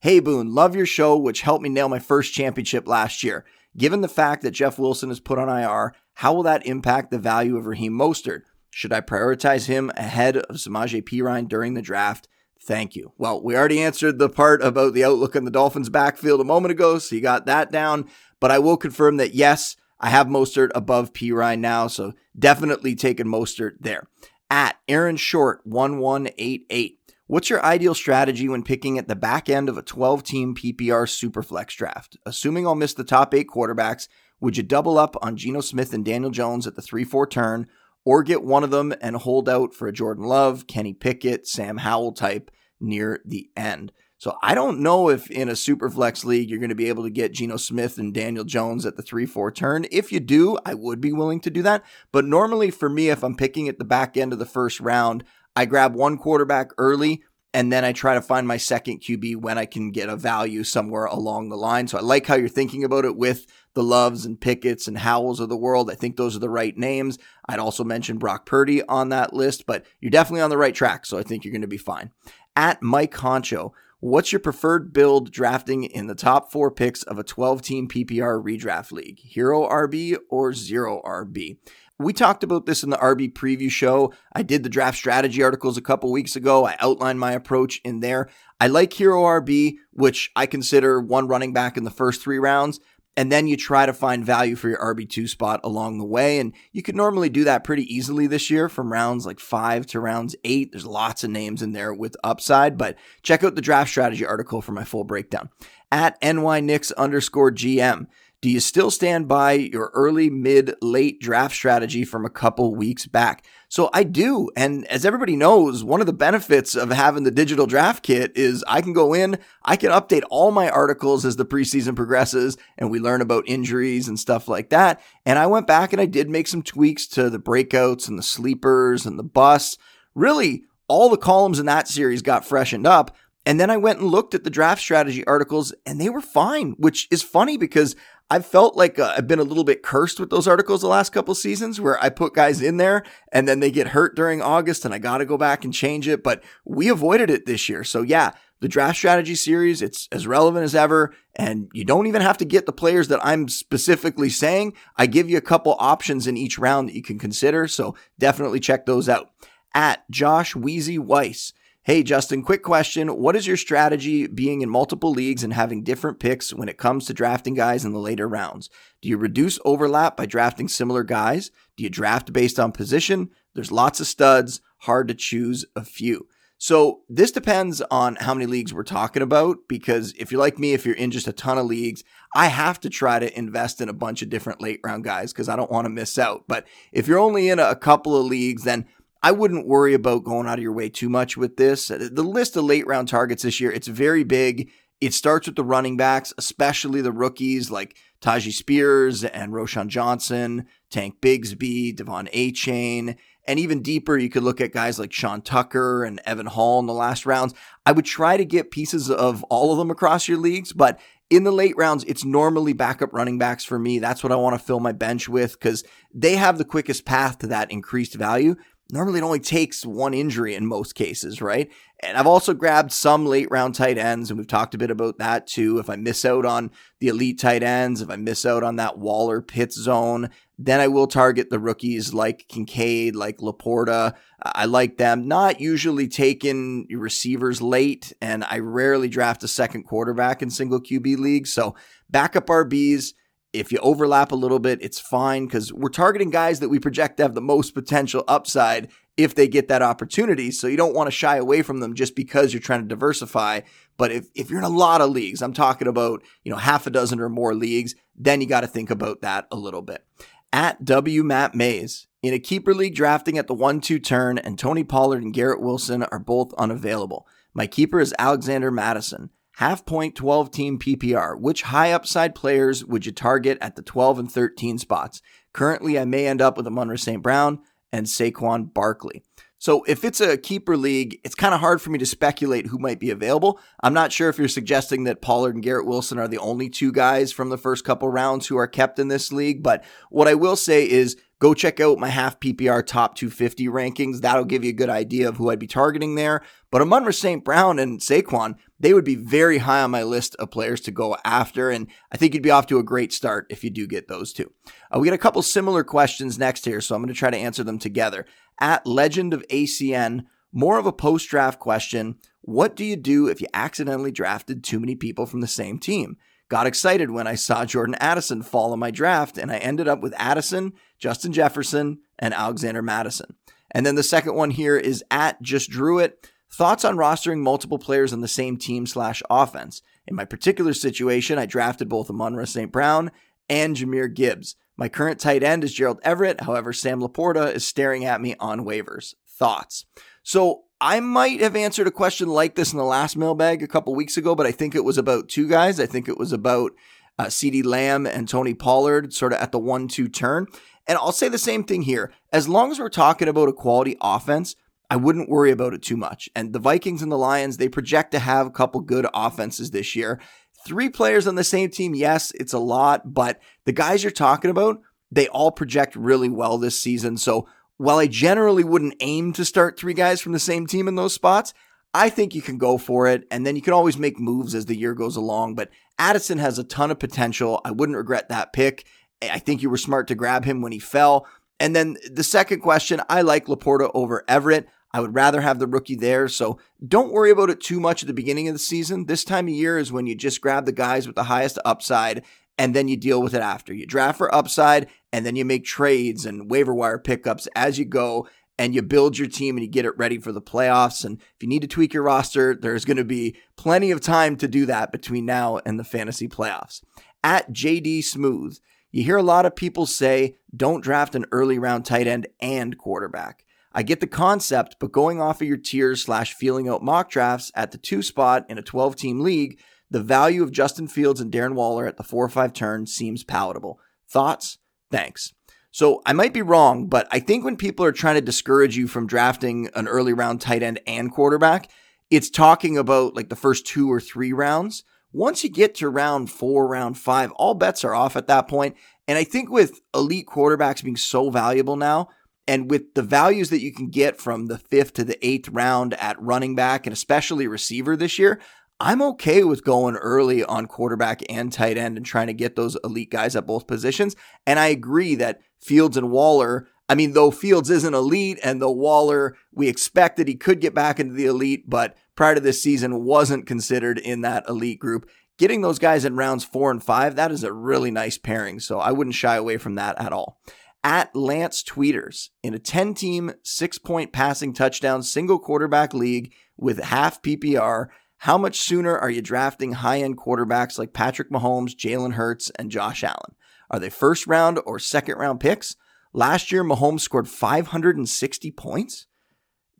Hey, 0.00 0.20
Boone, 0.20 0.54
love 0.54 0.76
your 0.76 0.86
show, 0.86 1.16
which 1.16 1.40
helped 1.40 1.64
me 1.64 1.68
nail 1.68 1.88
my 1.88 1.98
first 1.98 2.32
championship 2.32 2.86
last 2.86 3.24
year. 3.24 3.44
Given 3.76 4.00
the 4.00 4.08
fact 4.08 4.42
that 4.42 4.52
Jeff 4.52 4.78
Wilson 4.78 5.10
is 5.10 5.18
put 5.18 5.38
on 5.38 5.48
IR, 5.48 5.92
how 6.14 6.32
will 6.32 6.44
that 6.44 6.64
impact 6.66 7.10
the 7.10 7.18
value 7.18 7.56
of 7.56 7.66
Raheem 7.66 7.92
Mostert? 7.92 8.42
Should 8.70 8.92
I 8.92 9.00
prioritize 9.00 9.66
him 9.66 9.90
ahead 9.96 10.36
of 10.36 10.56
Samaje 10.56 11.02
Perine 11.02 11.48
during 11.48 11.74
the 11.74 11.82
draft? 11.82 12.28
Thank 12.62 12.94
you. 12.94 13.12
Well, 13.18 13.42
we 13.42 13.56
already 13.56 13.80
answered 13.80 14.18
the 14.18 14.28
part 14.28 14.62
about 14.62 14.94
the 14.94 15.04
outlook 15.04 15.34
on 15.34 15.44
the 15.44 15.50
Dolphins 15.50 15.88
backfield 15.88 16.40
a 16.40 16.44
moment 16.44 16.72
ago, 16.72 16.98
so 16.98 17.16
you 17.16 17.22
got 17.22 17.46
that 17.46 17.72
down. 17.72 18.08
But 18.40 18.52
I 18.52 18.58
will 18.60 18.76
confirm 18.76 19.16
that 19.16 19.34
yes, 19.34 19.74
I 20.00 20.10
have 20.10 20.26
Mostert 20.28 20.70
above 20.74 21.12
Perine 21.12 21.58
now, 21.58 21.88
so 21.88 22.12
definitely 22.38 22.94
taking 22.94 23.26
Mostert 23.26 23.76
there. 23.80 24.08
At 24.50 24.76
Aaron 24.88 25.16
Short 25.16 25.60
1188. 25.64 26.98
What's 27.26 27.50
your 27.50 27.62
ideal 27.62 27.94
strategy 27.94 28.48
when 28.48 28.62
picking 28.62 28.96
at 28.96 29.06
the 29.06 29.14
back 29.14 29.50
end 29.50 29.68
of 29.68 29.76
a 29.76 29.82
12 29.82 30.22
team 30.22 30.54
PPR 30.54 31.04
Superflex 31.04 31.76
draft? 31.76 32.16
Assuming 32.24 32.66
I'll 32.66 32.74
miss 32.74 32.94
the 32.94 33.04
top 33.04 33.34
eight 33.34 33.48
quarterbacks, 33.48 34.08
would 34.40 34.56
you 34.56 34.62
double 34.62 34.96
up 34.96 35.14
on 35.20 35.36
Geno 35.36 35.60
Smith 35.60 35.92
and 35.92 36.04
Daniel 36.04 36.30
Jones 36.30 36.66
at 36.66 36.74
the 36.74 36.80
3 36.80 37.04
4 37.04 37.26
turn, 37.26 37.66
or 38.04 38.22
get 38.22 38.42
one 38.42 38.64
of 38.64 38.70
them 38.70 38.94
and 39.02 39.16
hold 39.16 39.46
out 39.46 39.74
for 39.74 39.88
a 39.88 39.92
Jordan 39.92 40.24
Love, 40.24 40.66
Kenny 40.66 40.94
Pickett, 40.94 41.46
Sam 41.46 41.78
Howell 41.78 42.12
type 42.12 42.50
near 42.80 43.20
the 43.26 43.50
end? 43.54 43.92
So 44.18 44.36
I 44.42 44.56
don't 44.56 44.80
know 44.80 45.08
if 45.08 45.30
in 45.30 45.48
a 45.48 45.56
super 45.56 45.88
flex 45.88 46.24
league 46.24 46.50
you're 46.50 46.58
going 46.58 46.68
to 46.70 46.74
be 46.74 46.88
able 46.88 47.04
to 47.04 47.10
get 47.10 47.32
Geno 47.32 47.56
Smith 47.56 47.98
and 47.98 48.12
Daniel 48.12 48.44
Jones 48.44 48.84
at 48.84 48.96
the 48.96 49.02
3 49.02 49.26
4 49.26 49.52
turn. 49.52 49.86
If 49.92 50.10
you 50.10 50.18
do, 50.18 50.58
I 50.66 50.74
would 50.74 51.00
be 51.00 51.12
willing 51.12 51.40
to 51.40 51.50
do 51.50 51.62
that. 51.62 51.84
But 52.10 52.24
normally 52.24 52.72
for 52.72 52.88
me, 52.88 53.10
if 53.10 53.22
I'm 53.22 53.36
picking 53.36 53.68
at 53.68 53.78
the 53.78 53.84
back 53.84 54.16
end 54.16 54.32
of 54.32 54.40
the 54.40 54.46
first 54.46 54.80
round, 54.80 55.24
I 55.54 55.66
grab 55.66 55.94
one 55.94 56.18
quarterback 56.18 56.70
early 56.78 57.22
and 57.54 57.72
then 57.72 57.84
I 57.84 57.92
try 57.92 58.14
to 58.14 58.20
find 58.20 58.46
my 58.46 58.58
second 58.58 59.00
QB 59.00 59.36
when 59.36 59.56
I 59.56 59.64
can 59.64 59.90
get 59.90 60.08
a 60.08 60.16
value 60.16 60.64
somewhere 60.64 61.06
along 61.06 61.48
the 61.48 61.56
line. 61.56 61.88
So 61.88 61.96
I 61.96 62.02
like 62.02 62.26
how 62.26 62.34
you're 62.34 62.48
thinking 62.48 62.84
about 62.84 63.04
it 63.04 63.16
with 63.16 63.46
the 63.74 63.82
Loves 63.82 64.26
and 64.26 64.38
Picketts 64.38 64.86
and 64.86 64.98
Howells 64.98 65.40
of 65.40 65.48
the 65.48 65.56
world. 65.56 65.90
I 65.90 65.94
think 65.94 66.16
those 66.16 66.36
are 66.36 66.40
the 66.40 66.50
right 66.50 66.76
names. 66.76 67.18
I'd 67.48 67.58
also 67.58 67.84
mention 67.84 68.18
Brock 68.18 68.44
Purdy 68.44 68.82
on 68.82 69.08
that 69.10 69.32
list, 69.32 69.64
but 69.64 69.86
you're 70.00 70.10
definitely 70.10 70.42
on 70.42 70.50
the 70.50 70.58
right 70.58 70.74
track. 70.74 71.06
So 71.06 71.18
I 71.18 71.22
think 71.22 71.44
you're 71.44 71.52
going 71.52 71.62
to 71.62 71.68
be 71.68 71.78
fine. 71.78 72.10
At 72.54 72.82
Mike 72.82 73.14
Honcho, 73.14 73.72
what's 74.00 74.32
your 74.32 74.40
preferred 74.40 74.92
build 74.92 75.30
drafting 75.30 75.84
in 75.84 76.06
the 76.06 76.14
top 76.14 76.52
four 76.52 76.70
picks 76.70 77.02
of 77.02 77.18
a 77.18 77.24
12 77.24 77.62
team 77.62 77.88
PPR 77.88 78.42
redraft 78.42 78.92
league? 78.92 79.18
Hero 79.20 79.68
RB 79.68 80.16
or 80.28 80.52
zero 80.52 81.02
RB? 81.04 81.58
We 82.00 82.12
talked 82.12 82.44
about 82.44 82.66
this 82.66 82.84
in 82.84 82.90
the 82.90 82.96
RB 82.96 83.32
preview 83.32 83.70
show. 83.70 84.12
I 84.32 84.42
did 84.42 84.62
the 84.62 84.68
draft 84.68 84.96
strategy 84.96 85.42
articles 85.42 85.76
a 85.76 85.82
couple 85.82 86.12
weeks 86.12 86.36
ago. 86.36 86.64
I 86.64 86.76
outlined 86.78 87.18
my 87.18 87.32
approach 87.32 87.80
in 87.84 87.98
there. 87.98 88.28
I 88.60 88.68
like 88.68 88.92
Hero 88.92 89.22
RB, 89.22 89.78
which 89.92 90.30
I 90.36 90.46
consider 90.46 91.00
one 91.00 91.26
running 91.26 91.52
back 91.52 91.76
in 91.76 91.82
the 91.82 91.90
first 91.90 92.22
three 92.22 92.38
rounds. 92.38 92.78
And 93.18 93.32
then 93.32 93.48
you 93.48 93.56
try 93.56 93.84
to 93.84 93.92
find 93.92 94.24
value 94.24 94.54
for 94.54 94.68
your 94.68 94.78
RB2 94.78 95.28
spot 95.28 95.58
along 95.64 95.98
the 95.98 96.04
way. 96.04 96.38
And 96.38 96.52
you 96.70 96.84
could 96.84 96.94
normally 96.94 97.28
do 97.28 97.42
that 97.42 97.64
pretty 97.64 97.82
easily 97.92 98.28
this 98.28 98.48
year 98.48 98.68
from 98.68 98.92
rounds 98.92 99.26
like 99.26 99.40
five 99.40 99.86
to 99.86 99.98
rounds 99.98 100.36
eight. 100.44 100.70
There's 100.70 100.86
lots 100.86 101.24
of 101.24 101.30
names 101.30 101.60
in 101.60 101.72
there 101.72 101.92
with 101.92 102.16
upside, 102.22 102.78
but 102.78 102.94
check 103.24 103.42
out 103.42 103.56
the 103.56 103.60
draft 103.60 103.90
strategy 103.90 104.24
article 104.24 104.62
for 104.62 104.70
my 104.70 104.84
full 104.84 105.02
breakdown. 105.02 105.48
At 105.90 106.20
NYNix 106.20 106.92
underscore 106.96 107.50
GM. 107.50 108.06
Do 108.40 108.48
you 108.48 108.60
still 108.60 108.92
stand 108.92 109.26
by 109.26 109.54
your 109.54 109.90
early, 109.94 110.30
mid, 110.30 110.76
late 110.80 111.20
draft 111.20 111.52
strategy 111.52 112.04
from 112.04 112.24
a 112.24 112.30
couple 112.30 112.72
weeks 112.72 113.04
back? 113.04 113.44
So 113.68 113.90
I 113.92 114.04
do. 114.04 114.48
And 114.56 114.86
as 114.86 115.04
everybody 115.04 115.34
knows, 115.34 115.82
one 115.82 116.00
of 116.00 116.06
the 116.06 116.12
benefits 116.12 116.76
of 116.76 116.90
having 116.90 117.24
the 117.24 117.32
digital 117.32 117.66
draft 117.66 118.04
kit 118.04 118.30
is 118.36 118.64
I 118.68 118.80
can 118.80 118.92
go 118.92 119.12
in, 119.12 119.38
I 119.64 119.74
can 119.74 119.90
update 119.90 120.22
all 120.30 120.52
my 120.52 120.70
articles 120.70 121.24
as 121.24 121.34
the 121.34 121.44
preseason 121.44 121.96
progresses 121.96 122.56
and 122.78 122.92
we 122.92 123.00
learn 123.00 123.22
about 123.22 123.48
injuries 123.48 124.06
and 124.06 124.20
stuff 124.20 124.46
like 124.46 124.70
that. 124.70 125.02
And 125.26 125.36
I 125.36 125.46
went 125.46 125.66
back 125.66 125.92
and 125.92 126.00
I 126.00 126.06
did 126.06 126.30
make 126.30 126.46
some 126.46 126.62
tweaks 126.62 127.08
to 127.08 127.30
the 127.30 127.40
breakouts 127.40 128.06
and 128.06 128.16
the 128.16 128.22
sleepers 128.22 129.04
and 129.04 129.18
the 129.18 129.24
busts. 129.24 129.78
Really, 130.14 130.62
all 130.86 131.08
the 131.08 131.16
columns 131.16 131.58
in 131.58 131.66
that 131.66 131.88
series 131.88 132.22
got 132.22 132.46
freshened 132.46 132.86
up 132.86 133.16
And 133.44 133.58
then 133.58 133.70
I 133.70 133.78
went 133.78 133.98
and 133.98 134.08
looked 134.08 134.34
at 134.34 134.44
the 134.44 134.50
draft 134.50 134.80
strategy 134.80 135.26
articles 135.26 135.74
and 135.84 136.00
they 136.00 136.08
were 136.08 136.20
fine, 136.20 136.76
which 136.78 137.08
is 137.10 137.22
funny 137.22 137.56
because 137.56 137.96
I've 138.30 138.44
felt 138.44 138.76
like 138.76 138.98
uh, 138.98 139.14
I've 139.16 139.26
been 139.26 139.38
a 139.38 139.44
little 139.44 139.64
bit 139.64 139.82
cursed 139.82 140.20
with 140.20 140.28
those 140.28 140.46
articles 140.46 140.82
the 140.82 140.88
last 140.88 141.10
couple 141.10 141.34
seasons 141.34 141.80
where 141.80 142.02
I 142.02 142.10
put 142.10 142.34
guys 142.34 142.60
in 142.60 142.76
there 142.76 143.04
and 143.32 143.48
then 143.48 143.60
they 143.60 143.70
get 143.70 143.88
hurt 143.88 144.14
during 144.14 144.42
August 144.42 144.84
and 144.84 144.92
I 144.92 144.98
got 144.98 145.18
to 145.18 145.24
go 145.24 145.38
back 145.38 145.64
and 145.64 145.72
change 145.72 146.06
it. 146.06 146.22
But 146.22 146.42
we 146.64 146.90
avoided 146.90 147.30
it 147.30 147.46
this 147.46 147.70
year. 147.70 147.84
So 147.84 148.02
yeah, 148.02 148.32
the 148.60 148.68
draft 148.68 148.98
strategy 148.98 149.34
series, 149.34 149.80
it's 149.80 150.08
as 150.12 150.26
relevant 150.26 150.64
as 150.64 150.74
ever. 150.74 151.14
And 151.36 151.70
you 151.72 151.84
don't 151.84 152.06
even 152.06 152.20
have 152.20 152.36
to 152.38 152.44
get 152.44 152.66
the 152.66 152.72
players 152.72 153.08
that 153.08 153.24
I'm 153.24 153.48
specifically 153.48 154.28
saying. 154.28 154.74
I 154.96 155.06
give 155.06 155.30
you 155.30 155.38
a 155.38 155.42
couple 155.42 155.76
options 155.78 156.26
in 156.26 156.36
each 156.36 156.58
round 156.58 156.88
that 156.88 156.94
you 156.94 157.02
can 157.02 157.18
consider. 157.18 157.66
So 157.66 157.94
definitely 158.18 158.60
check 158.60 158.84
those 158.84 159.08
out. 159.08 159.30
At 159.74 160.10
Josh 160.10 160.54
Wheezy 160.54 160.98
Weiss. 160.98 161.52
Hey, 161.88 162.02
Justin, 162.02 162.42
quick 162.42 162.62
question. 162.62 163.08
What 163.16 163.34
is 163.34 163.46
your 163.46 163.56
strategy 163.56 164.26
being 164.26 164.60
in 164.60 164.68
multiple 164.68 165.10
leagues 165.10 165.42
and 165.42 165.54
having 165.54 165.82
different 165.82 166.20
picks 166.20 166.52
when 166.52 166.68
it 166.68 166.76
comes 166.76 167.06
to 167.06 167.14
drafting 167.14 167.54
guys 167.54 167.82
in 167.82 167.94
the 167.94 167.98
later 167.98 168.28
rounds? 168.28 168.68
Do 169.00 169.08
you 169.08 169.16
reduce 169.16 169.58
overlap 169.64 170.14
by 170.14 170.26
drafting 170.26 170.68
similar 170.68 171.02
guys? 171.02 171.50
Do 171.78 171.84
you 171.84 171.88
draft 171.88 172.30
based 172.30 172.60
on 172.60 172.72
position? 172.72 173.30
There's 173.54 173.72
lots 173.72 174.00
of 174.00 174.06
studs, 174.06 174.60
hard 174.80 175.08
to 175.08 175.14
choose 175.14 175.64
a 175.74 175.82
few. 175.82 176.28
So 176.60 177.02
this 177.08 177.30
depends 177.30 177.80
on 177.82 178.16
how 178.16 178.34
many 178.34 178.44
leagues 178.44 178.74
we're 178.74 178.82
talking 178.82 179.22
about 179.22 179.58
because 179.68 180.12
if 180.18 180.30
you're 180.30 180.40
like 180.40 180.58
me, 180.58 180.74
if 180.74 180.84
you're 180.84 180.94
in 180.94 181.12
just 181.12 181.28
a 181.28 181.32
ton 181.32 181.56
of 181.56 181.66
leagues, 181.66 182.02
I 182.34 182.48
have 182.48 182.80
to 182.80 182.90
try 182.90 183.20
to 183.20 183.38
invest 183.38 183.80
in 183.80 183.88
a 183.88 183.94
bunch 183.94 184.20
of 184.22 184.28
different 184.28 184.60
late 184.60 184.80
round 184.84 185.04
guys 185.04 185.32
because 185.32 185.48
I 185.48 185.56
don't 185.56 185.70
want 185.70 185.86
to 185.86 185.90
miss 185.90 186.18
out. 186.18 186.44
But 186.48 186.66
if 186.92 187.06
you're 187.06 187.18
only 187.18 187.48
in 187.48 187.60
a 187.60 187.76
couple 187.76 188.14
of 188.14 188.26
leagues, 188.26 188.64
then 188.64 188.86
I 189.22 189.32
wouldn't 189.32 189.66
worry 189.66 189.94
about 189.94 190.24
going 190.24 190.46
out 190.46 190.58
of 190.58 190.62
your 190.62 190.72
way 190.72 190.88
too 190.88 191.08
much 191.08 191.36
with 191.36 191.56
this. 191.56 191.90
Uh, 191.90 192.08
the 192.10 192.22
list 192.22 192.56
of 192.56 192.64
late 192.64 192.86
round 192.86 193.08
targets 193.08 193.42
this 193.42 193.60
year, 193.60 193.70
it's 193.70 193.88
very 193.88 194.24
big. 194.24 194.70
It 195.00 195.14
starts 195.14 195.46
with 195.46 195.56
the 195.56 195.64
running 195.64 195.96
backs, 195.96 196.32
especially 196.38 197.00
the 197.00 197.12
rookies 197.12 197.70
like 197.70 197.96
Tyjae 198.20 198.52
Spears 198.52 199.24
and 199.24 199.52
Roschon 199.52 199.86
Johnson, 199.88 200.66
Tank 200.90 201.20
Bigsby, 201.20 201.94
De'Von 201.94 202.32
Achane, 202.32 203.16
and 203.48 203.58
even 203.58 203.80
deeper, 203.80 204.18
you 204.18 204.28
could 204.28 204.42
look 204.42 204.60
at 204.60 204.72
guys 204.72 204.98
like 204.98 205.10
Sean 205.10 205.40
Tucker 205.40 206.04
and 206.04 206.20
Evan 206.26 206.46
Hull 206.46 206.80
in 206.80 206.86
the 206.86 206.92
last 206.92 207.24
rounds. 207.24 207.54
I 207.86 207.92
would 207.92 208.04
try 208.04 208.36
to 208.36 208.44
get 208.44 208.70
pieces 208.70 209.10
of 209.10 209.42
all 209.44 209.72
of 209.72 209.78
them 209.78 209.90
across 209.90 210.28
your 210.28 210.36
leagues, 210.36 210.74
but 210.74 211.00
in 211.30 211.44
the 211.44 211.50
late 211.50 211.74
rounds, 211.76 212.04
it's 212.04 212.26
normally 212.26 212.74
backup 212.74 213.12
running 213.14 213.38
backs 213.38 213.64
for 213.64 213.78
me. 213.78 214.00
That's 214.00 214.22
what 214.22 214.32
I 214.32 214.36
want 214.36 214.58
to 214.58 214.64
fill 214.64 214.80
my 214.80 214.92
bench 214.92 215.30
with 215.30 215.52
because 215.52 215.82
they 216.12 216.36
have 216.36 216.58
the 216.58 216.64
quickest 216.64 217.06
path 217.06 217.38
to 217.38 217.46
that 217.46 217.70
increased 217.70 218.14
value 218.14 218.54
normally 218.90 219.18
it 219.18 219.24
only 219.24 219.40
takes 219.40 219.84
one 219.84 220.14
injury 220.14 220.54
in 220.54 220.66
most 220.66 220.94
cases, 220.94 221.42
right? 221.42 221.70
And 222.00 222.16
I've 222.16 222.26
also 222.26 222.54
grabbed 222.54 222.92
some 222.92 223.26
late 223.26 223.50
round 223.50 223.74
tight 223.74 223.98
ends, 223.98 224.30
and 224.30 224.38
we've 224.38 224.46
talked 224.46 224.74
a 224.74 224.78
bit 224.78 224.90
about 224.90 225.18
that 225.18 225.46
too. 225.46 225.78
If 225.78 225.90
I 225.90 225.96
miss 225.96 226.24
out 226.24 226.46
on 226.46 226.70
the 227.00 227.08
elite 227.08 227.40
tight 227.40 227.62
ends, 227.62 228.00
if 228.00 228.08
I 228.08 228.16
miss 228.16 228.46
out 228.46 228.62
on 228.62 228.76
that 228.76 228.98
Waller 228.98 229.42
Pitts 229.42 229.76
zone, 229.76 230.30
then 230.58 230.80
I 230.80 230.88
will 230.88 231.06
target 231.06 231.50
the 231.50 231.58
rookies 231.58 232.14
like 232.14 232.46
Kincaid, 232.48 233.14
like 233.14 233.38
LaPorta. 233.38 234.14
I 234.42 234.64
like 234.64 234.96
them. 234.96 235.28
Not 235.28 235.60
usually 235.60 236.08
taking 236.08 236.86
receivers 236.90 237.60
late, 237.60 238.12
and 238.20 238.44
I 238.44 238.60
rarely 238.60 239.08
draft 239.08 239.44
a 239.44 239.48
second 239.48 239.84
quarterback 239.84 240.40
in 240.40 240.50
single 240.50 240.80
QB 240.80 241.18
leagues. 241.18 241.52
So 241.52 241.74
backup 242.08 242.46
RBs 242.46 243.12
if 243.52 243.72
you 243.72 243.78
overlap 243.78 244.32
a 244.32 244.36
little 244.36 244.58
bit, 244.58 244.82
it's 244.82 245.00
fine 245.00 245.46
because 245.46 245.72
we're 245.72 245.88
targeting 245.88 246.30
guys 246.30 246.60
that 246.60 246.68
we 246.68 246.78
project 246.78 247.16
to 247.16 247.22
have 247.22 247.34
the 247.34 247.40
most 247.40 247.74
potential 247.74 248.24
upside 248.28 248.88
if 249.16 249.34
they 249.34 249.48
get 249.48 249.68
that 249.68 249.82
opportunity. 249.82 250.50
So 250.50 250.66
you 250.66 250.76
don't 250.76 250.94
want 250.94 251.08
to 251.08 251.12
shy 251.12 251.36
away 251.36 251.62
from 251.62 251.80
them 251.80 251.94
just 251.94 252.14
because 252.14 252.52
you're 252.52 252.60
trying 252.60 252.82
to 252.82 252.88
diversify. 252.88 253.60
But 253.96 254.12
if, 254.12 254.26
if 254.34 254.50
you're 254.50 254.60
in 254.60 254.64
a 254.64 254.68
lot 254.68 255.00
of 255.00 255.10
leagues, 255.10 255.42
I'm 255.42 255.52
talking 255.52 255.88
about, 255.88 256.22
you 256.44 256.52
know, 256.52 256.58
half 256.58 256.86
a 256.86 256.90
dozen 256.90 257.20
or 257.20 257.28
more 257.28 257.54
leagues, 257.54 257.94
then 258.14 258.40
you 258.40 258.46
got 258.46 258.60
to 258.60 258.66
think 258.66 258.90
about 258.90 259.22
that 259.22 259.48
a 259.50 259.56
little 259.56 259.82
bit. 259.82 260.04
At 260.52 260.84
W 260.84 261.24
Matt 261.24 261.54
Mays, 261.54 262.06
in 262.22 262.34
a 262.34 262.38
keeper 262.38 262.74
league 262.74 262.94
drafting 262.94 263.38
at 263.38 263.46
the 263.46 263.54
1 263.54 263.80
2 263.80 263.98
turn, 263.98 264.38
and 264.38 264.58
Tony 264.58 264.84
Pollard 264.84 265.22
and 265.22 265.34
Garrett 265.34 265.60
Wilson 265.60 266.04
are 266.04 266.18
both 266.18 266.54
unavailable. 266.54 267.26
My 267.54 267.66
keeper 267.66 268.00
is 268.00 268.14
Alexander 268.18 268.70
Mattison 268.70 269.30
half 269.58 269.84
point 269.84 270.14
12 270.14 270.52
team 270.52 270.78
PPR. 270.78 271.38
Which 271.38 271.62
high 271.62 271.92
upside 271.92 272.34
players 272.34 272.84
would 272.84 273.04
you 273.04 273.12
target 273.12 273.58
at 273.60 273.74
the 273.74 273.82
12 273.82 274.20
and 274.20 274.30
13 274.30 274.78
spots? 274.78 275.20
Currently, 275.52 275.98
I 275.98 276.04
may 276.04 276.28
end 276.28 276.40
up 276.40 276.56
with 276.56 276.66
Amon-Ra 276.66 276.96
St. 276.96 277.20
Brown 277.20 277.58
and 277.92 278.06
Saquon 278.06 278.72
Barkley. 278.72 279.24
So 279.60 279.82
if 279.88 280.04
it's 280.04 280.20
a 280.20 280.36
keeper 280.36 280.76
league, 280.76 281.18
it's 281.24 281.34
kind 281.34 281.52
of 281.52 281.58
hard 281.58 281.82
for 281.82 281.90
me 281.90 281.98
to 281.98 282.06
speculate 282.06 282.68
who 282.68 282.78
might 282.78 283.00
be 283.00 283.10
available. 283.10 283.58
I'm 283.82 283.92
not 283.92 284.12
sure 284.12 284.28
if 284.28 284.38
you're 284.38 284.46
suggesting 284.46 285.02
that 285.04 285.20
Pollard 285.20 285.56
and 285.56 285.64
Garrett 285.64 285.86
Wilson 285.86 286.20
are 286.20 286.28
the 286.28 286.38
only 286.38 286.70
two 286.70 286.92
guys 286.92 287.32
from 287.32 287.48
the 287.48 287.58
first 287.58 287.84
couple 287.84 288.08
rounds 288.08 288.46
who 288.46 288.56
are 288.56 288.68
kept 288.68 289.00
in 289.00 289.08
this 289.08 289.32
league, 289.32 289.64
but 289.64 289.84
what 290.10 290.28
I 290.28 290.34
will 290.34 290.54
say 290.54 290.88
is 290.88 291.16
Go 291.40 291.54
check 291.54 291.78
out 291.78 292.00
my 292.00 292.08
half 292.08 292.40
PPR 292.40 292.84
top 292.84 293.14
250 293.14 293.68
rankings. 293.68 294.20
That'll 294.20 294.44
give 294.44 294.64
you 294.64 294.70
a 294.70 294.74
good 294.74 294.90
idea 294.90 295.28
of 295.28 295.36
who 295.36 295.50
I'd 295.50 295.60
be 295.60 295.68
targeting 295.68 296.16
there. 296.16 296.42
But 296.72 296.82
Amon-Ra 296.82 297.12
St. 297.12 297.44
Brown 297.44 297.78
and 297.78 298.00
Saquon, 298.00 298.56
they 298.80 298.94
would 298.94 299.04
be 299.04 299.16
very 299.16 299.58
high 299.58 299.82
on 299.82 299.90
my 299.90 300.02
list 300.02 300.36
of 300.36 300.50
players 300.50 300.80
to 300.82 300.90
go 300.90 301.16
after. 301.24 301.70
And 301.70 301.88
I 302.12 302.16
think 302.16 302.34
you'd 302.34 302.42
be 302.42 302.50
off 302.50 302.66
to 302.68 302.78
a 302.78 302.84
great 302.84 303.12
start 303.12 303.46
if 303.50 303.64
you 303.64 303.70
do 303.70 303.86
get 303.86 304.08
those 304.08 304.32
two. 304.32 304.52
Uh, 304.94 304.98
we 304.98 305.06
got 305.06 305.14
a 305.14 305.18
couple 305.18 305.42
similar 305.42 305.84
questions 305.84 306.38
next 306.38 306.64
here, 306.64 306.80
so 306.80 306.94
I'm 306.94 307.02
going 307.02 307.12
to 307.12 307.18
try 307.18 307.30
to 307.30 307.36
answer 307.36 307.64
them 307.64 307.78
together. 307.78 308.24
At 308.60 308.86
Legend 308.86 309.34
of 309.34 309.46
ACN, 309.48 310.24
more 310.52 310.78
of 310.78 310.86
a 310.86 310.92
post 310.92 311.28
draft 311.28 311.58
question. 311.58 312.16
What 312.40 312.76
do 312.76 312.84
you 312.84 312.96
do 312.96 313.28
if 313.28 313.40
you 313.40 313.46
accidentally 313.52 314.10
drafted 314.10 314.64
too 314.64 314.80
many 314.80 314.94
people 314.94 315.26
from 315.26 315.40
the 315.40 315.46
same 315.46 315.78
team? 315.78 316.16
Got 316.48 316.66
excited 316.66 317.10
when 317.10 317.26
I 317.26 317.34
saw 317.34 317.66
Jordan 317.66 317.96
Addison 318.00 318.42
fall 318.42 318.72
in 318.72 318.80
my 318.80 318.90
draft, 318.90 319.36
and 319.36 319.52
I 319.52 319.58
ended 319.58 319.86
up 319.86 320.00
with 320.00 320.14
Addison, 320.16 320.72
Justin 320.98 321.32
Jefferson, 321.32 321.98
and 322.18 322.32
Alexander 322.32 322.80
Mattison. 322.80 323.36
And 323.70 323.84
then 323.84 323.96
the 323.96 324.02
second 324.02 324.34
one 324.34 324.50
here 324.50 324.76
is 324.76 325.04
at 325.10 325.42
Just 325.42 325.68
Drew 325.68 325.98
It. 325.98 326.26
Thoughts 326.50 326.84
on 326.84 326.96
rostering 326.96 327.40
multiple 327.40 327.78
players 327.78 328.12
on 328.12 328.20
the 328.20 328.28
same 328.28 328.56
team 328.56 328.86
slash 328.86 329.22
offense. 329.28 329.82
In 330.06 330.14
my 330.14 330.24
particular 330.24 330.72
situation, 330.72 331.38
I 331.38 331.46
drafted 331.46 331.88
both 331.88 332.08
Amon-Ra 332.10 332.46
St. 332.46 332.72
Brown 332.72 333.10
and 333.48 333.76
Jahmyr 333.76 334.12
Gibbs. 334.12 334.56
My 334.76 334.88
current 334.88 335.20
tight 335.20 335.42
end 335.42 335.64
is 335.64 335.74
Gerald 335.74 336.00
Everett. 336.02 336.42
However, 336.42 336.72
Sam 336.72 337.00
LaPorta 337.00 337.54
is 337.54 337.66
staring 337.66 338.04
at 338.04 338.20
me 338.20 338.34
on 338.40 338.64
waivers. 338.64 339.14
Thoughts? 339.28 339.84
So 340.22 340.62
I 340.80 341.00
might 341.00 341.40
have 341.40 341.56
answered 341.56 341.88
a 341.88 341.92
question 341.92 342.28
like 342.28 342.54
this 342.54 342.72
in 342.72 342.78
the 342.78 342.84
last 342.84 343.16
mailbag 343.16 343.62
a 343.62 343.68
couple 343.68 343.94
weeks 343.94 344.16
ago, 344.16 344.34
but 344.34 344.46
I 344.46 344.52
think 344.52 344.74
it 344.74 344.84
was 344.84 344.96
about 344.96 345.28
two 345.28 345.48
guys. 345.48 345.80
I 345.80 345.86
think 345.86 346.08
it 346.08 346.18
was 346.18 346.32
about 346.32 346.72
uh, 347.18 347.24
CeeDee 347.24 347.64
Lamb 347.64 348.06
and 348.06 348.28
Tony 348.28 348.54
Pollard, 348.54 349.12
sort 349.12 349.32
of 349.32 349.40
at 349.40 349.50
the 349.50 349.58
one 349.58 349.88
two 349.88 350.08
turn. 350.08 350.46
And 350.86 350.96
I'll 350.96 351.12
say 351.12 351.28
the 351.28 351.38
same 351.38 351.64
thing 351.64 351.82
here. 351.82 352.12
As 352.32 352.48
long 352.48 352.70
as 352.70 352.78
we're 352.78 352.88
talking 352.88 353.28
about 353.28 353.48
a 353.48 353.52
quality 353.52 353.96
offense, 354.00 354.54
I 354.90 354.96
wouldn't 354.96 355.28
worry 355.28 355.50
about 355.50 355.74
it 355.74 355.82
too 355.82 355.96
much. 355.96 356.28
And 356.34 356.52
the 356.52 356.58
Vikings 356.58 357.02
and 357.02 357.12
the 357.12 357.18
Lions, 357.18 357.56
they 357.56 357.68
project 357.68 358.12
to 358.12 358.18
have 358.18 358.46
a 358.46 358.50
couple 358.50 358.80
good 358.80 359.06
offenses 359.12 359.70
this 359.70 359.94
year. 359.94 360.20
Three 360.66 360.88
players 360.88 361.26
on 361.26 361.34
the 361.34 361.44
same 361.44 361.70
team, 361.70 361.94
yes, 361.94 362.32
it's 362.34 362.52
a 362.52 362.58
lot, 362.58 363.14
but 363.14 363.38
the 363.64 363.72
guys 363.72 364.02
you're 364.02 364.10
talking 364.10 364.50
about, 364.50 364.80
they 365.10 365.28
all 365.28 365.50
project 365.50 365.94
really 365.94 366.28
well 366.28 366.58
this 366.58 366.80
season. 366.80 367.16
So 367.16 367.48
while 367.76 367.98
I 367.98 368.06
generally 368.06 368.64
wouldn't 368.64 368.96
aim 369.00 369.32
to 369.34 369.44
start 369.44 369.78
three 369.78 369.94
guys 369.94 370.20
from 370.20 370.32
the 370.32 370.38
same 370.38 370.66
team 370.66 370.88
in 370.88 370.96
those 370.96 371.14
spots, 371.14 371.54
I 371.94 372.10
think 372.10 372.34
you 372.34 372.42
can 372.42 372.58
go 372.58 372.76
for 372.76 373.06
it. 373.06 373.24
And 373.30 373.46
then 373.46 373.56
you 373.56 373.62
can 373.62 373.72
always 373.72 373.96
make 373.96 374.18
moves 374.18 374.54
as 374.54 374.66
the 374.66 374.76
year 374.76 374.94
goes 374.94 375.16
along. 375.16 375.54
But 375.54 375.70
Addison 375.98 376.38
has 376.38 376.58
a 376.58 376.64
ton 376.64 376.90
of 376.90 376.98
potential. 376.98 377.60
I 377.64 377.70
wouldn't 377.70 377.96
regret 377.96 378.28
that 378.28 378.52
pick. 378.52 378.86
I 379.22 379.38
think 379.38 379.62
you 379.62 379.70
were 379.70 379.78
smart 379.78 380.08
to 380.08 380.14
grab 380.14 380.44
him 380.44 380.60
when 380.60 380.72
he 380.72 380.78
fell. 380.78 381.26
And 381.60 381.74
then 381.74 381.96
the 382.10 382.22
second 382.22 382.60
question, 382.60 383.00
I 383.08 383.22
like 383.22 383.46
LaPorta 383.46 383.90
over 383.94 384.24
Everett. 384.28 384.68
I 384.92 385.00
would 385.00 385.14
rather 385.14 385.40
have 385.40 385.58
the 385.58 385.66
rookie 385.66 385.96
there. 385.96 386.28
So 386.28 386.58
don't 386.86 387.12
worry 387.12 387.30
about 387.30 387.50
it 387.50 387.60
too 387.60 387.80
much 387.80 388.02
at 388.02 388.06
the 388.06 388.14
beginning 388.14 388.48
of 388.48 388.54
the 388.54 388.58
season. 388.58 389.06
This 389.06 389.24
time 389.24 389.48
of 389.48 389.54
year 389.54 389.78
is 389.78 389.92
when 389.92 390.06
you 390.06 390.14
just 390.14 390.40
grab 390.40 390.64
the 390.64 390.72
guys 390.72 391.06
with 391.06 391.16
the 391.16 391.24
highest 391.24 391.58
upside 391.64 392.24
and 392.56 392.74
then 392.74 392.88
you 392.88 392.96
deal 392.96 393.22
with 393.22 393.34
it 393.34 393.42
after. 393.42 393.72
You 393.72 393.86
draft 393.86 394.18
for 394.18 394.34
upside 394.34 394.88
and 395.12 395.24
then 395.24 395.36
you 395.36 395.44
make 395.44 395.64
trades 395.64 396.26
and 396.26 396.50
waiver 396.50 396.74
wire 396.74 396.98
pickups 396.98 397.46
as 397.54 397.78
you 397.78 397.84
go 397.84 398.28
and 398.58 398.74
you 398.74 398.82
build 398.82 399.16
your 399.16 399.28
team 399.28 399.56
and 399.56 399.64
you 399.64 399.70
get 399.70 399.84
it 399.84 399.96
ready 399.96 400.18
for 400.18 400.32
the 400.32 400.42
playoffs. 400.42 401.04
And 401.04 401.20
if 401.20 401.42
you 401.42 401.48
need 401.48 401.62
to 401.62 401.68
tweak 401.68 401.94
your 401.94 402.02
roster, 402.02 402.54
there's 402.54 402.84
going 402.84 402.96
to 402.96 403.04
be 403.04 403.36
plenty 403.56 403.90
of 403.90 404.00
time 404.00 404.36
to 404.36 404.48
do 404.48 404.66
that 404.66 404.90
between 404.90 405.24
now 405.24 405.60
and 405.64 405.78
the 405.78 405.84
fantasy 405.84 406.28
playoffs. 406.28 406.82
At 407.22 407.52
JD 407.52 408.04
Smooth, 408.04 408.58
you 408.90 409.04
hear 409.04 409.16
a 409.16 409.22
lot 409.22 409.46
of 409.46 409.54
people 409.54 409.86
say 409.86 410.36
don't 410.54 410.82
draft 410.82 411.14
an 411.14 411.26
early 411.30 411.58
round 411.58 411.84
tight 411.84 412.06
end 412.06 412.26
and 412.40 412.76
quarterback. 412.76 413.44
I 413.72 413.82
get 413.82 414.00
the 414.00 414.06
concept, 414.06 414.76
but 414.80 414.92
going 414.92 415.20
off 415.20 415.40
of 415.40 415.46
your 415.46 415.56
tiers 415.56 416.02
slash 416.02 416.34
feeling 416.34 416.68
out 416.68 416.82
mock 416.82 417.10
drafts 417.10 417.52
at 417.54 417.70
the 417.70 417.78
two 417.78 418.02
spot 418.02 418.44
in 418.48 418.58
a 418.58 418.62
12 418.62 418.96
team 418.96 419.20
league, 419.20 419.60
the 419.90 420.02
value 420.02 420.42
of 420.42 420.52
Justin 420.52 420.88
Fields 420.88 421.20
and 421.20 421.32
Darren 421.32 421.54
Waller 421.54 421.86
at 421.86 421.96
the 421.96 422.02
4 422.02 422.24
or 422.24 422.28
5 422.28 422.52
turn 422.52 422.86
seems 422.86 423.24
palatable. 423.24 423.78
Thoughts? 424.10 424.58
Thanks. 424.90 425.32
So 425.70 426.02
I 426.06 426.12
might 426.12 426.32
be 426.32 426.42
wrong, 426.42 426.86
but 426.88 427.06
I 427.10 427.20
think 427.20 427.44
when 427.44 427.56
people 427.56 427.84
are 427.84 427.92
trying 427.92 428.14
to 428.14 428.20
discourage 428.20 428.76
you 428.76 428.88
from 428.88 429.06
drafting 429.06 429.68
an 429.74 429.86
early 429.86 430.12
round 430.12 430.40
tight 430.40 430.62
end 430.62 430.80
and 430.86 431.12
quarterback, 431.12 431.70
it's 432.10 432.30
talking 432.30 432.78
about 432.78 433.14
like 433.14 433.28
the 433.28 433.36
first 433.36 433.66
two 433.66 433.90
or 433.90 434.00
three 434.00 434.32
rounds. 434.32 434.82
Once 435.12 435.44
you 435.44 435.50
get 435.50 435.74
to 435.76 435.88
round 435.88 436.30
four, 436.30 436.66
round 436.66 436.98
five, 436.98 437.30
all 437.32 437.54
bets 437.54 437.84
are 437.84 437.94
off 437.94 438.16
at 438.16 438.26
that 438.26 438.48
point. 438.48 438.76
And 439.06 439.16
I 439.16 439.24
think 439.24 439.50
with 439.50 439.80
elite 439.94 440.26
quarterbacks 440.26 440.82
being 440.82 440.96
so 440.96 441.30
valuable 441.30 441.76
now, 441.76 442.08
and 442.48 442.70
with 442.70 442.94
the 442.94 443.02
values 443.02 443.50
that 443.50 443.60
you 443.60 443.72
can 443.72 443.90
get 443.90 444.18
from 444.18 444.46
the 444.46 444.56
fifth 444.56 444.94
to 444.94 445.04
the 445.04 445.24
eighth 445.24 445.50
round 445.50 445.92
at 445.94 446.20
running 446.20 446.56
back 446.56 446.86
and 446.86 446.94
especially 446.94 447.46
receiver 447.46 447.94
this 447.94 448.18
year, 448.18 448.40
I'm 448.80 449.02
okay 449.02 449.44
with 449.44 449.64
going 449.64 449.96
early 449.96 450.42
on 450.42 450.66
quarterback 450.66 451.20
and 451.28 451.52
tight 451.52 451.76
end 451.76 451.98
and 451.98 452.06
trying 452.06 452.28
to 452.28 452.32
get 452.32 452.56
those 452.56 452.76
elite 452.82 453.10
guys 453.10 453.36
at 453.36 453.46
both 453.46 453.66
positions. 453.66 454.16
And 454.46 454.58
I 454.58 454.68
agree 454.68 455.14
that 455.16 455.42
Fields 455.60 455.98
and 455.98 456.10
Waller, 456.10 456.68
I 456.88 456.94
mean, 456.94 457.12
though 457.12 457.30
Fields 457.30 457.68
isn't 457.68 457.94
elite 457.94 458.38
and 458.42 458.62
though 458.62 458.70
Waller, 458.70 459.36
we 459.52 459.68
expect 459.68 460.16
that 460.16 460.28
he 460.28 460.34
could 460.34 460.60
get 460.60 460.74
back 460.74 460.98
into 460.98 461.14
the 461.14 461.26
elite, 461.26 461.68
but 461.68 461.96
prior 462.16 462.34
to 462.34 462.40
this 462.40 462.62
season 462.62 463.04
wasn't 463.04 463.46
considered 463.46 463.98
in 463.98 464.22
that 464.22 464.48
elite 464.48 464.78
group. 464.78 465.06
Getting 465.36 465.60
those 465.60 465.78
guys 465.78 466.06
in 466.06 466.16
rounds 466.16 466.44
four 466.44 466.70
and 466.70 466.82
five, 466.82 467.14
that 467.16 467.30
is 467.30 467.44
a 467.44 467.52
really 467.52 467.90
nice 467.90 468.16
pairing. 468.16 468.58
So 468.58 468.78
I 468.78 468.92
wouldn't 468.92 469.14
shy 469.14 469.36
away 469.36 469.58
from 469.58 469.74
that 469.74 470.00
at 470.00 470.14
all. 470.14 470.40
At 470.88 471.14
Lance 471.14 471.62
Tweeters, 471.62 472.30
in 472.42 472.54
a 472.54 472.58
10 472.58 472.94
team, 472.94 473.32
six 473.42 473.76
point 473.76 474.10
passing 474.10 474.54
touchdown, 474.54 475.02
single 475.02 475.38
quarterback 475.38 475.92
league 475.92 476.32
with 476.56 476.82
half 476.82 477.20
PPR, 477.20 477.88
how 478.16 478.38
much 478.38 478.58
sooner 478.58 478.96
are 478.96 479.10
you 479.10 479.20
drafting 479.20 479.72
high 479.72 480.00
end 480.00 480.16
quarterbacks 480.16 480.78
like 480.78 480.94
Patrick 480.94 481.30
Mahomes, 481.30 481.76
Jalen 481.76 482.14
Hurts, 482.14 482.50
and 482.58 482.70
Josh 482.70 483.04
Allen? 483.04 483.34
Are 483.70 483.78
they 483.78 483.90
first 483.90 484.26
round 484.26 484.60
or 484.64 484.78
second 484.78 485.18
round 485.18 485.40
picks? 485.40 485.76
Last 486.14 486.50
year, 486.50 486.64
Mahomes 486.64 487.00
scored 487.00 487.28
560 487.28 488.50
points. 488.52 489.08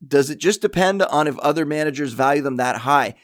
Does 0.07 0.29
it 0.29 0.39
just 0.39 0.61
depend 0.61 1.01
on 1.01 1.27
if 1.27 1.39
other 1.39 1.65
managers 1.65 2.13
value 2.13 2.43
them 2.43 2.57
that 2.57 2.81
high? 2.81 3.15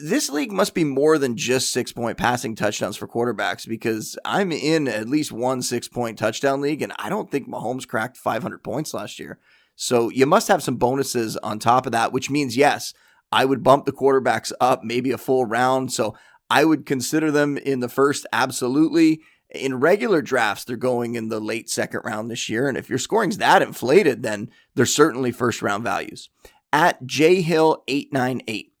This 0.00 0.30
league 0.30 0.52
must 0.52 0.74
be 0.74 0.84
more 0.84 1.18
than 1.18 1.36
just 1.36 1.72
six 1.72 1.92
point 1.92 2.16
passing 2.16 2.54
touchdowns 2.54 2.96
for 2.96 3.08
quarterbacks 3.08 3.66
because 3.66 4.16
I'm 4.24 4.52
in 4.52 4.86
at 4.86 5.08
least 5.08 5.32
one 5.32 5.60
six 5.62 5.88
point 5.88 6.18
touchdown 6.18 6.60
league, 6.60 6.82
and 6.82 6.92
I 6.98 7.08
don't 7.08 7.30
think 7.30 7.48
Mahomes 7.48 7.86
cracked 7.88 8.16
500 8.16 8.62
points 8.62 8.94
last 8.94 9.18
year. 9.18 9.38
So 9.74 10.10
you 10.10 10.26
must 10.26 10.48
have 10.48 10.62
some 10.62 10.76
bonuses 10.76 11.36
on 11.38 11.58
top 11.58 11.86
of 11.86 11.92
that, 11.92 12.12
which 12.12 12.30
means, 12.30 12.56
yes, 12.56 12.94
I 13.32 13.44
would 13.44 13.64
bump 13.64 13.86
the 13.86 13.92
quarterbacks 13.92 14.52
up 14.60 14.84
maybe 14.84 15.10
a 15.10 15.18
full 15.18 15.46
round. 15.46 15.92
So 15.92 16.14
I 16.50 16.64
would 16.64 16.86
consider 16.86 17.30
them 17.30 17.56
in 17.56 17.80
the 17.80 17.88
first, 17.88 18.26
absolutely. 18.32 19.22
In 19.50 19.80
regular 19.80 20.22
drafts, 20.22 20.64
they're 20.64 20.76
going 20.76 21.14
in 21.14 21.28
the 21.28 21.40
late 21.40 21.68
second 21.68 22.02
round 22.04 22.30
this 22.30 22.48
year. 22.48 22.68
And 22.68 22.76
if 22.76 22.88
your 22.88 22.98
scoring's 22.98 23.38
that 23.38 23.62
inflated, 23.62 24.22
then 24.22 24.50
they're 24.74 24.86
certainly 24.86 25.32
first 25.32 25.62
round 25.62 25.82
values. 25.82 26.28
At 26.72 27.02
jhill898, 27.04 28.71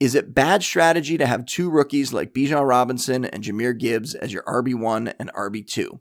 is 0.00 0.14
it 0.14 0.34
bad 0.34 0.62
strategy 0.62 1.16
to 1.18 1.26
have 1.26 1.46
two 1.46 1.70
rookies 1.70 2.12
like 2.12 2.34
Bijan 2.34 2.66
Robinson 2.66 3.24
and 3.24 3.44
Jahmyr 3.44 3.78
Gibbs 3.78 4.14
as 4.14 4.32
your 4.32 4.42
RB1 4.44 5.14
and 5.18 5.30
RB2? 5.34 6.00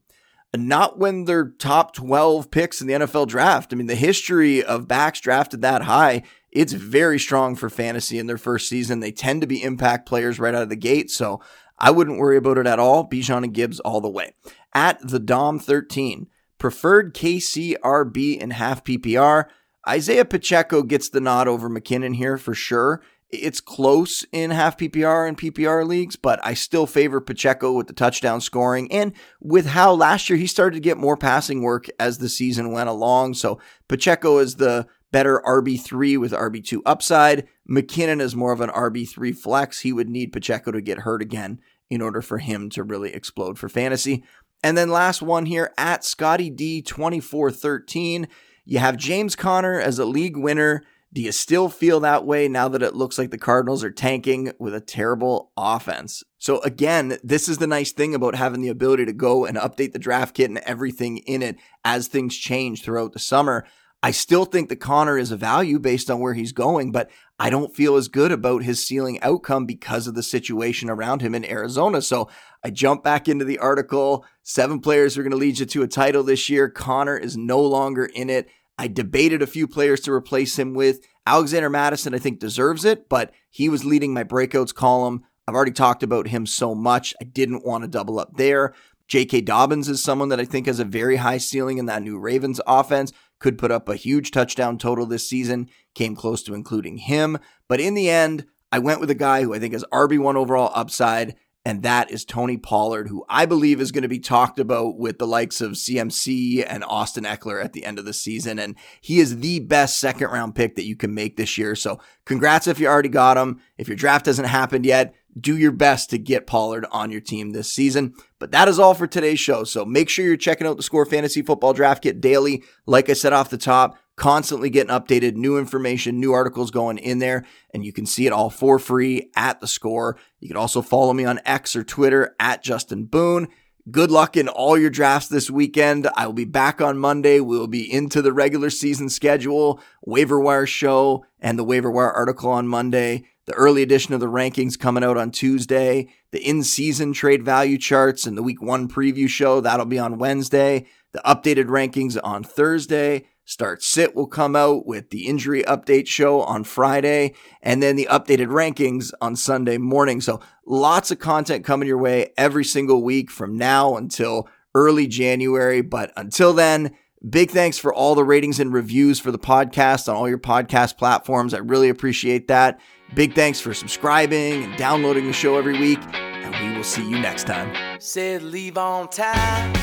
Not 0.56 0.98
when 0.98 1.26
they're 1.26 1.50
top 1.50 1.94
12 1.94 2.50
picks 2.50 2.82
in 2.82 2.88
the 2.88 2.94
NFL 2.94 3.28
draft. 3.28 3.72
I 3.72 3.76
mean, 3.76 3.86
the 3.86 3.96
history 3.96 4.64
of 4.64 4.88
backs 4.88 5.20
drafted 5.20 5.62
that 5.62 5.84
high 5.84 6.24
it's 6.52 6.74
very 6.74 7.20
strong 7.20 7.56
for 7.56 7.70
fantasy 7.70 8.18
in 8.18 8.28
their 8.28 8.38
first 8.38 8.68
season. 8.68 9.00
They 9.00 9.12
tend 9.12 9.42
to 9.42 9.48
be 9.48 9.62
impact 9.62 10.08
players 10.08 10.40
right 10.40 10.56
out 10.56 10.64
of 10.64 10.70
the 10.70 10.76
gate, 10.76 11.12
so 11.12 11.42
I 11.78 11.92
wouldn't 11.92 12.20
worry 12.20 12.38
about 12.38 12.58
it 12.58 12.68
at 12.68 12.80
all. 12.80 13.08
Bijan 13.08 13.44
and 13.44 13.54
Gibbs 13.54 13.80
all 13.80 14.02
the 14.02 14.10
way. 14.10 14.34
At 14.74 15.00
the 15.08 15.20
Dom 15.20 15.60
13, 15.60 16.28
preferred 16.58 17.14
KCRB 17.14 18.38
in 18.38 18.52
half 18.52 18.84
PPR. 18.84 19.46
Isaiah 19.88 20.26
Pacheco 20.26 20.84
gets 20.84 21.10
the 21.10 21.22
nod 21.22 21.48
over 21.48 21.70
McKinnon 21.70 22.16
here 22.16 22.38
for 22.38 22.54
sure. 22.54 23.02
It's 23.32 23.62
close 23.62 24.26
in 24.32 24.50
half 24.50 24.78
PPR 24.78 25.28
and 25.28 25.38
PPR 25.38 25.86
leagues, 25.86 26.16
but 26.16 26.40
I 26.44 26.56
still 26.56 26.88
favor 26.88 27.22
Pacheco 27.22 27.74
with 27.74 27.86
the 27.86 27.94
touchdown 27.94 28.42
scoring 28.42 28.92
and 28.92 29.14
with 29.40 29.68
how 29.68 29.94
last 29.94 30.30
year 30.30 30.40
he 30.40 30.48
started 30.48 30.76
to 30.76 30.82
get 30.82 30.98
more 30.98 31.16
passing 31.16 31.62
work 31.62 31.88
as 32.00 32.18
the 32.18 32.30
season 32.30 32.72
went 32.72 32.90
along. 32.90 33.36
So 33.36 33.60
Pacheco 33.88 34.40
is 34.40 34.56
the 34.56 34.88
better 35.12 35.42
RB3 35.46 36.20
with 36.20 36.32
RB2 36.32 36.82
upside. 36.88 37.48
McKinnon 37.70 38.20
is 38.20 38.36
more 38.36 38.52
of 38.52 38.62
an 38.62 38.72
RB3 38.72 39.36
flex. 39.36 39.82
He 39.82 39.94
would 39.94 40.10
need 40.10 40.34
Pacheco 40.34 40.72
to 40.72 40.82
get 40.82 41.00
hurt 41.00 41.22
again 41.22 41.60
in 41.90 42.02
order 42.02 42.22
for 42.22 42.40
him 42.40 42.70
to 42.72 42.84
really 42.84 43.14
explode 43.14 43.60
for 43.60 43.70
fantasy. 43.70 44.24
And 44.64 44.78
then 44.78 44.90
last 44.90 45.22
one 45.22 45.46
here 45.46 45.72
at 45.78 46.04
Scotty 46.04 46.50
D 46.50 46.82
2413. 46.82 48.28
You 48.66 48.80
have 48.80 48.98
James 48.98 49.36
Conner 49.36 49.80
as 49.80 50.00
a 50.00 50.06
league 50.06 50.38
winner. 50.38 50.84
Do 51.12 51.22
you 51.22 51.32
still 51.32 51.70
feel 51.70 52.00
that 52.02 52.24
way 52.24 52.48
now 52.48 52.68
that 52.68 52.84
it 52.84 52.96
looks 52.96 53.18
like 53.18 53.32
the 53.32 53.38
Cardinals 53.40 53.84
are 53.84 53.90
tanking 53.90 54.52
with 54.60 54.76
a 54.76 54.82
terrible 54.82 55.52
offense? 55.58 56.24
So, 56.38 56.62
again, 56.62 57.18
this 57.24 57.50
is 57.50 57.58
the 57.58 57.66
nice 57.66 57.92
thing 57.92 58.14
about 58.14 58.36
having 58.36 58.62
the 58.62 58.68
ability 58.70 59.06
to 59.06 59.14
go 59.14 59.44
and 59.44 59.58
update 59.58 59.94
the 59.94 60.00
draft 60.00 60.36
kit 60.36 60.50
and 60.50 60.60
everything 60.60 61.18
in 61.18 61.42
it 61.42 61.56
as 61.84 62.08
things 62.08 62.38
change 62.38 62.84
throughout 62.84 63.14
the 63.14 63.20
summer. 63.20 63.66
I 64.04 64.12
still 64.12 64.46
think 64.46 64.70
that 64.70 64.78
Conner 64.78 65.18
is 65.18 65.32
a 65.32 65.36
value 65.36 65.80
based 65.80 66.12
on 66.12 66.20
where 66.20 66.36
he's 66.36 66.54
going, 66.54 66.92
but 66.92 67.10
I 67.38 67.50
don't 67.50 67.76
feel 67.76 67.96
as 67.96 68.08
good 68.08 68.32
about 68.32 68.64
his 68.64 68.86
ceiling 68.86 69.20
outcome 69.22 69.66
because 69.66 70.08
of 70.08 70.16
the 70.16 70.24
situation 70.24 70.90
around 70.90 71.22
him 71.22 71.36
in 71.36 71.44
Arizona. 71.44 72.02
So 72.02 72.30
I 72.64 72.70
jump 72.70 73.04
back 73.04 73.28
into 73.28 73.46
the 73.46 73.58
article. 73.58 74.26
Seven 74.44 74.80
players 74.80 75.18
are 75.18 75.24
going 75.24 75.32
to 75.32 75.38
lead 75.38 75.60
you 75.60 75.66
to 75.66 75.84
a 75.84 75.88
title 75.88 76.24
this 76.24 76.50
year. 76.50 76.70
Conner 76.70 77.18
is 77.18 77.36
no 77.36 77.60
longer 77.62 78.06
in 78.06 78.30
it. 78.30 78.48
I 78.80 78.88
debated 78.88 79.42
a 79.42 79.48
few 79.48 79.68
players 79.68 80.00
to 80.02 80.14
replace 80.14 80.58
him 80.58 80.74
with. 80.74 81.06
Alexander 81.28 81.70
Mattison, 81.70 82.16
I 82.16 82.18
think, 82.18 82.40
deserves 82.40 82.86
it, 82.86 83.10
but 83.10 83.34
he 83.50 83.68
was 83.68 83.84
leading 83.84 84.14
my 84.14 84.24
breakouts 84.24 84.74
column. 84.74 85.26
I've 85.46 85.54
already 85.54 85.74
talked 85.74 86.02
about 86.02 86.30
him 86.30 86.46
so 86.46 86.74
much. 86.74 87.14
I 87.20 87.26
didn't 87.26 87.66
want 87.66 87.84
to 87.84 87.90
double 87.90 88.22
up 88.22 88.38
there. 88.38 88.74
J.K. 89.10 89.42
Dobbins 89.42 89.90
is 89.90 90.02
someone 90.02 90.30
that 90.30 90.40
I 90.40 90.46
think 90.46 90.68
has 90.68 90.80
a 90.80 90.86
very 90.86 91.18
high 91.18 91.40
ceiling 91.40 91.78
in 91.78 91.88
that 91.88 92.04
new 92.04 92.18
Ravens 92.18 92.62
offense 92.66 93.12
could 93.40 93.58
put 93.58 93.70
up 93.70 93.90
a 93.90 93.98
huge 93.98 94.32
touchdown 94.32 94.78
total 94.78 95.06
this 95.06 95.28
season, 95.28 95.68
came 95.94 96.16
close 96.16 96.42
to 96.44 96.54
including 96.54 97.00
him. 97.00 97.38
But 97.68 97.82
in 97.82 97.96
the 97.96 98.10
end, 98.10 98.46
I 98.72 98.80
went 98.80 99.02
with 99.02 99.10
a 99.10 99.16
guy 99.16 99.44
who 99.44 99.54
I 99.54 99.60
think 99.60 99.74
has 99.74 99.84
RB1 99.92 100.36
overall 100.36 100.72
upside, 100.74 101.36
and 101.66 101.84
that 101.84 102.10
is 102.10 102.24
Tony 102.24 102.58
Pollard, 102.58 103.10
who 103.10 103.26
I 103.28 103.46
believe 103.46 103.82
is 103.82 103.92
going 103.92 104.04
to 104.04 104.08
be 104.08 104.20
talked 104.20 104.60
about 104.60 104.98
with 104.98 105.20
the 105.20 105.28
likes 105.28 105.60
of 105.60 105.74
CMC 105.74 106.66
and 106.68 106.86
Austin 106.86 107.26
Ekeler 107.26 107.64
at 107.64 107.74
the 107.74 107.86
end 107.86 108.00
of 108.00 108.06
the 108.06 108.14
season. 108.14 108.60
And 108.60 108.76
he 109.02 109.20
is 109.20 109.40
the 109.40 109.60
best 109.60 110.00
second 110.00 110.30
round 110.30 110.56
pick 110.56 110.78
that 110.78 110.86
you 110.86 110.96
can 110.96 111.14
make 111.14 111.36
this 111.36 111.58
year. 111.58 111.76
So 111.76 112.00
congrats 112.26 112.68
if 112.68 112.80
you 112.80 112.88
already 112.88 113.10
got 113.10 113.38
him. 113.38 113.60
If 113.78 113.90
your 113.90 113.98
draft 113.98 114.28
hasn't 114.28 114.48
happened 114.48 114.86
yet, 114.86 115.14
do 115.40 115.58
your 115.58 115.74
best 115.74 116.10
to 116.10 116.18
get 116.18 116.48
Pollard 116.48 116.86
on 116.92 117.12
your 117.12 117.22
team 117.22 117.52
this 117.52 117.72
season. 117.72 118.14
But 118.40 118.52
that 118.52 118.68
is 118.70 118.80
all 118.80 118.94
for 118.94 119.06
today's 119.06 119.40
show. 119.40 119.66
So 119.66 119.86
make 119.86 120.10
sure 120.10 120.26
you're 120.26 120.38
checking 120.38 120.66
out 120.66 120.78
the 120.78 120.84
Score 120.84 121.06
Fantasy 121.06 121.42
Football 121.42 121.74
Draft 121.74 122.04
Kit 122.04 122.22
daily. 122.22 122.64
Like 122.86 123.10
I 123.10 123.14
said 123.14 123.34
off 123.34 123.50
the 123.50 123.58
top, 123.58 123.98
constantly 124.20 124.70
getting 124.70 124.94
updated, 124.94 125.34
new 125.36 125.58
information, 125.58 126.20
new 126.20 126.34
articles 126.34 126.70
going 126.70 126.98
in 127.00 127.20
there, 127.20 127.46
and 127.74 127.84
you 127.84 127.92
can 127.92 128.06
see 128.06 128.28
it 128.28 128.34
all 128.34 128.50
for 128.50 128.78
free 128.78 129.32
at 129.36 129.60
the 129.60 129.68
score. 129.68 130.18
You 130.40 130.48
can 130.48 130.58
also 130.58 130.82
follow 130.82 131.14
me 131.14 131.26
on 131.26 131.40
X 131.46 131.76
or 131.76 131.84
Twitter 131.84 132.36
at 132.40 132.62
Justin 132.62 133.06
Boone. 133.06 133.48
Good 133.90 134.12
luck 134.12 134.38
in 134.38 134.48
all 134.48 134.78
your 134.78 134.92
drafts 134.92 135.30
this 135.30 135.50
weekend. 135.50 136.08
I 136.16 136.28
will 136.28 136.34
be 136.34 136.46
back 136.46 136.80
on 136.80 137.00
Monday. 137.00 137.40
We 137.40 137.58
will 137.58 137.68
be 137.68 137.92
into 137.92 138.22
the 138.22 138.34
regular 138.34 138.70
season 138.70 139.10
schedule, 139.10 139.82
waiver 140.06 140.40
wire 140.40 140.68
show, 140.68 141.26
and 141.40 141.58
the 141.58 141.64
waiver 141.64 141.90
wire 141.90 142.12
article 142.12 142.52
on 142.52 142.68
Monday 142.68 143.26
the 143.50 143.56
early 143.56 143.82
edition 143.82 144.14
of 144.14 144.20
the 144.20 144.28
rankings 144.28 144.78
coming 144.78 145.04
out 145.04 145.18
on 145.18 145.32
Tuesday, 145.32 146.08
the 146.32 146.40
in 146.48 146.62
season 146.62 147.14
trade 147.14 147.44
value 147.44 147.80
charts, 147.80 148.28
and 148.28 148.38
the 148.38 148.44
week 148.44 148.62
one 148.62 148.88
preview 148.88 149.28
show. 149.28 149.60
That'll 149.60 149.88
be 149.88 149.98
on 149.98 150.20
Wednesday. 150.20 150.86
The 151.14 151.22
updated 151.26 151.66
rankings 151.66 152.16
on 152.24 152.44
Thursday. 152.44 153.26
Start 153.50 153.82
Sit 153.82 154.16
will 154.16 154.28
come 154.28 154.56
out 154.56 154.86
with 154.86 155.10
the 155.10 155.26
injury 155.26 155.64
update 155.64 156.06
show 156.06 156.42
on 156.42 156.64
Friday, 156.64 157.34
and 157.64 157.82
then 157.82 157.96
the 157.96 158.08
updated 158.08 158.50
rankings 158.50 159.12
on 159.22 159.36
Sunday 159.36 159.80
morning. 159.80 160.22
So 160.22 160.40
lots 160.68 161.10
of 161.10 161.18
content 161.18 161.66
coming 161.66 161.88
your 161.88 161.98
way 161.98 162.32
every 162.38 162.64
single 162.64 163.02
week 163.02 163.32
from 163.32 163.58
now 163.58 163.98
until 163.98 164.48
early 164.76 165.08
January. 165.08 165.82
But 165.82 166.14
until 166.16 166.54
then, 166.54 166.92
Big 167.28 167.50
thanks 167.50 167.80
for 167.80 167.92
all 167.92 168.14
the 168.14 168.24
ratings 168.24 168.60
and 168.60 168.72
reviews 168.72 169.20
for 169.20 169.32
the 169.32 169.40
podcast 169.40 170.08
on 170.08 170.16
all 170.16 170.30
your 170.30 170.38
podcast 170.38 170.96
platforms. 170.98 171.56
I 171.56 171.58
really 171.58 171.90
appreciate 171.90 172.48
that. 172.50 172.80
Big 173.16 173.34
thanks 173.34 173.60
for 173.60 173.74
subscribing 173.74 174.64
and 174.64 174.78
downloading 174.78 175.26
the 175.26 175.34
show 175.34 175.58
every 175.58 175.78
week, 175.80 176.00
and 176.14 176.56
we 176.72 176.78
will 176.78 176.84
see 176.84 177.10
you 177.10 177.20
next 177.20 177.46
time. 177.46 178.00
Said 178.00 178.44
leave 178.44 178.78
on 178.78 179.10
time, 179.10 179.74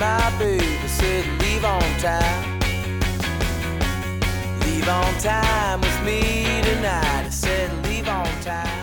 my 0.00 0.36
baby 0.36 0.66
said 0.88 1.40
leave 1.40 1.64
on 1.64 1.80
time. 2.00 2.53
Leave 4.84 4.92
on 4.92 5.18
time 5.18 5.80
with 5.80 6.04
me 6.04 6.44
tonight. 6.62 7.24
I 7.24 7.30
said 7.30 7.72
leave 7.86 8.06
on 8.06 8.26
time. 8.42 8.73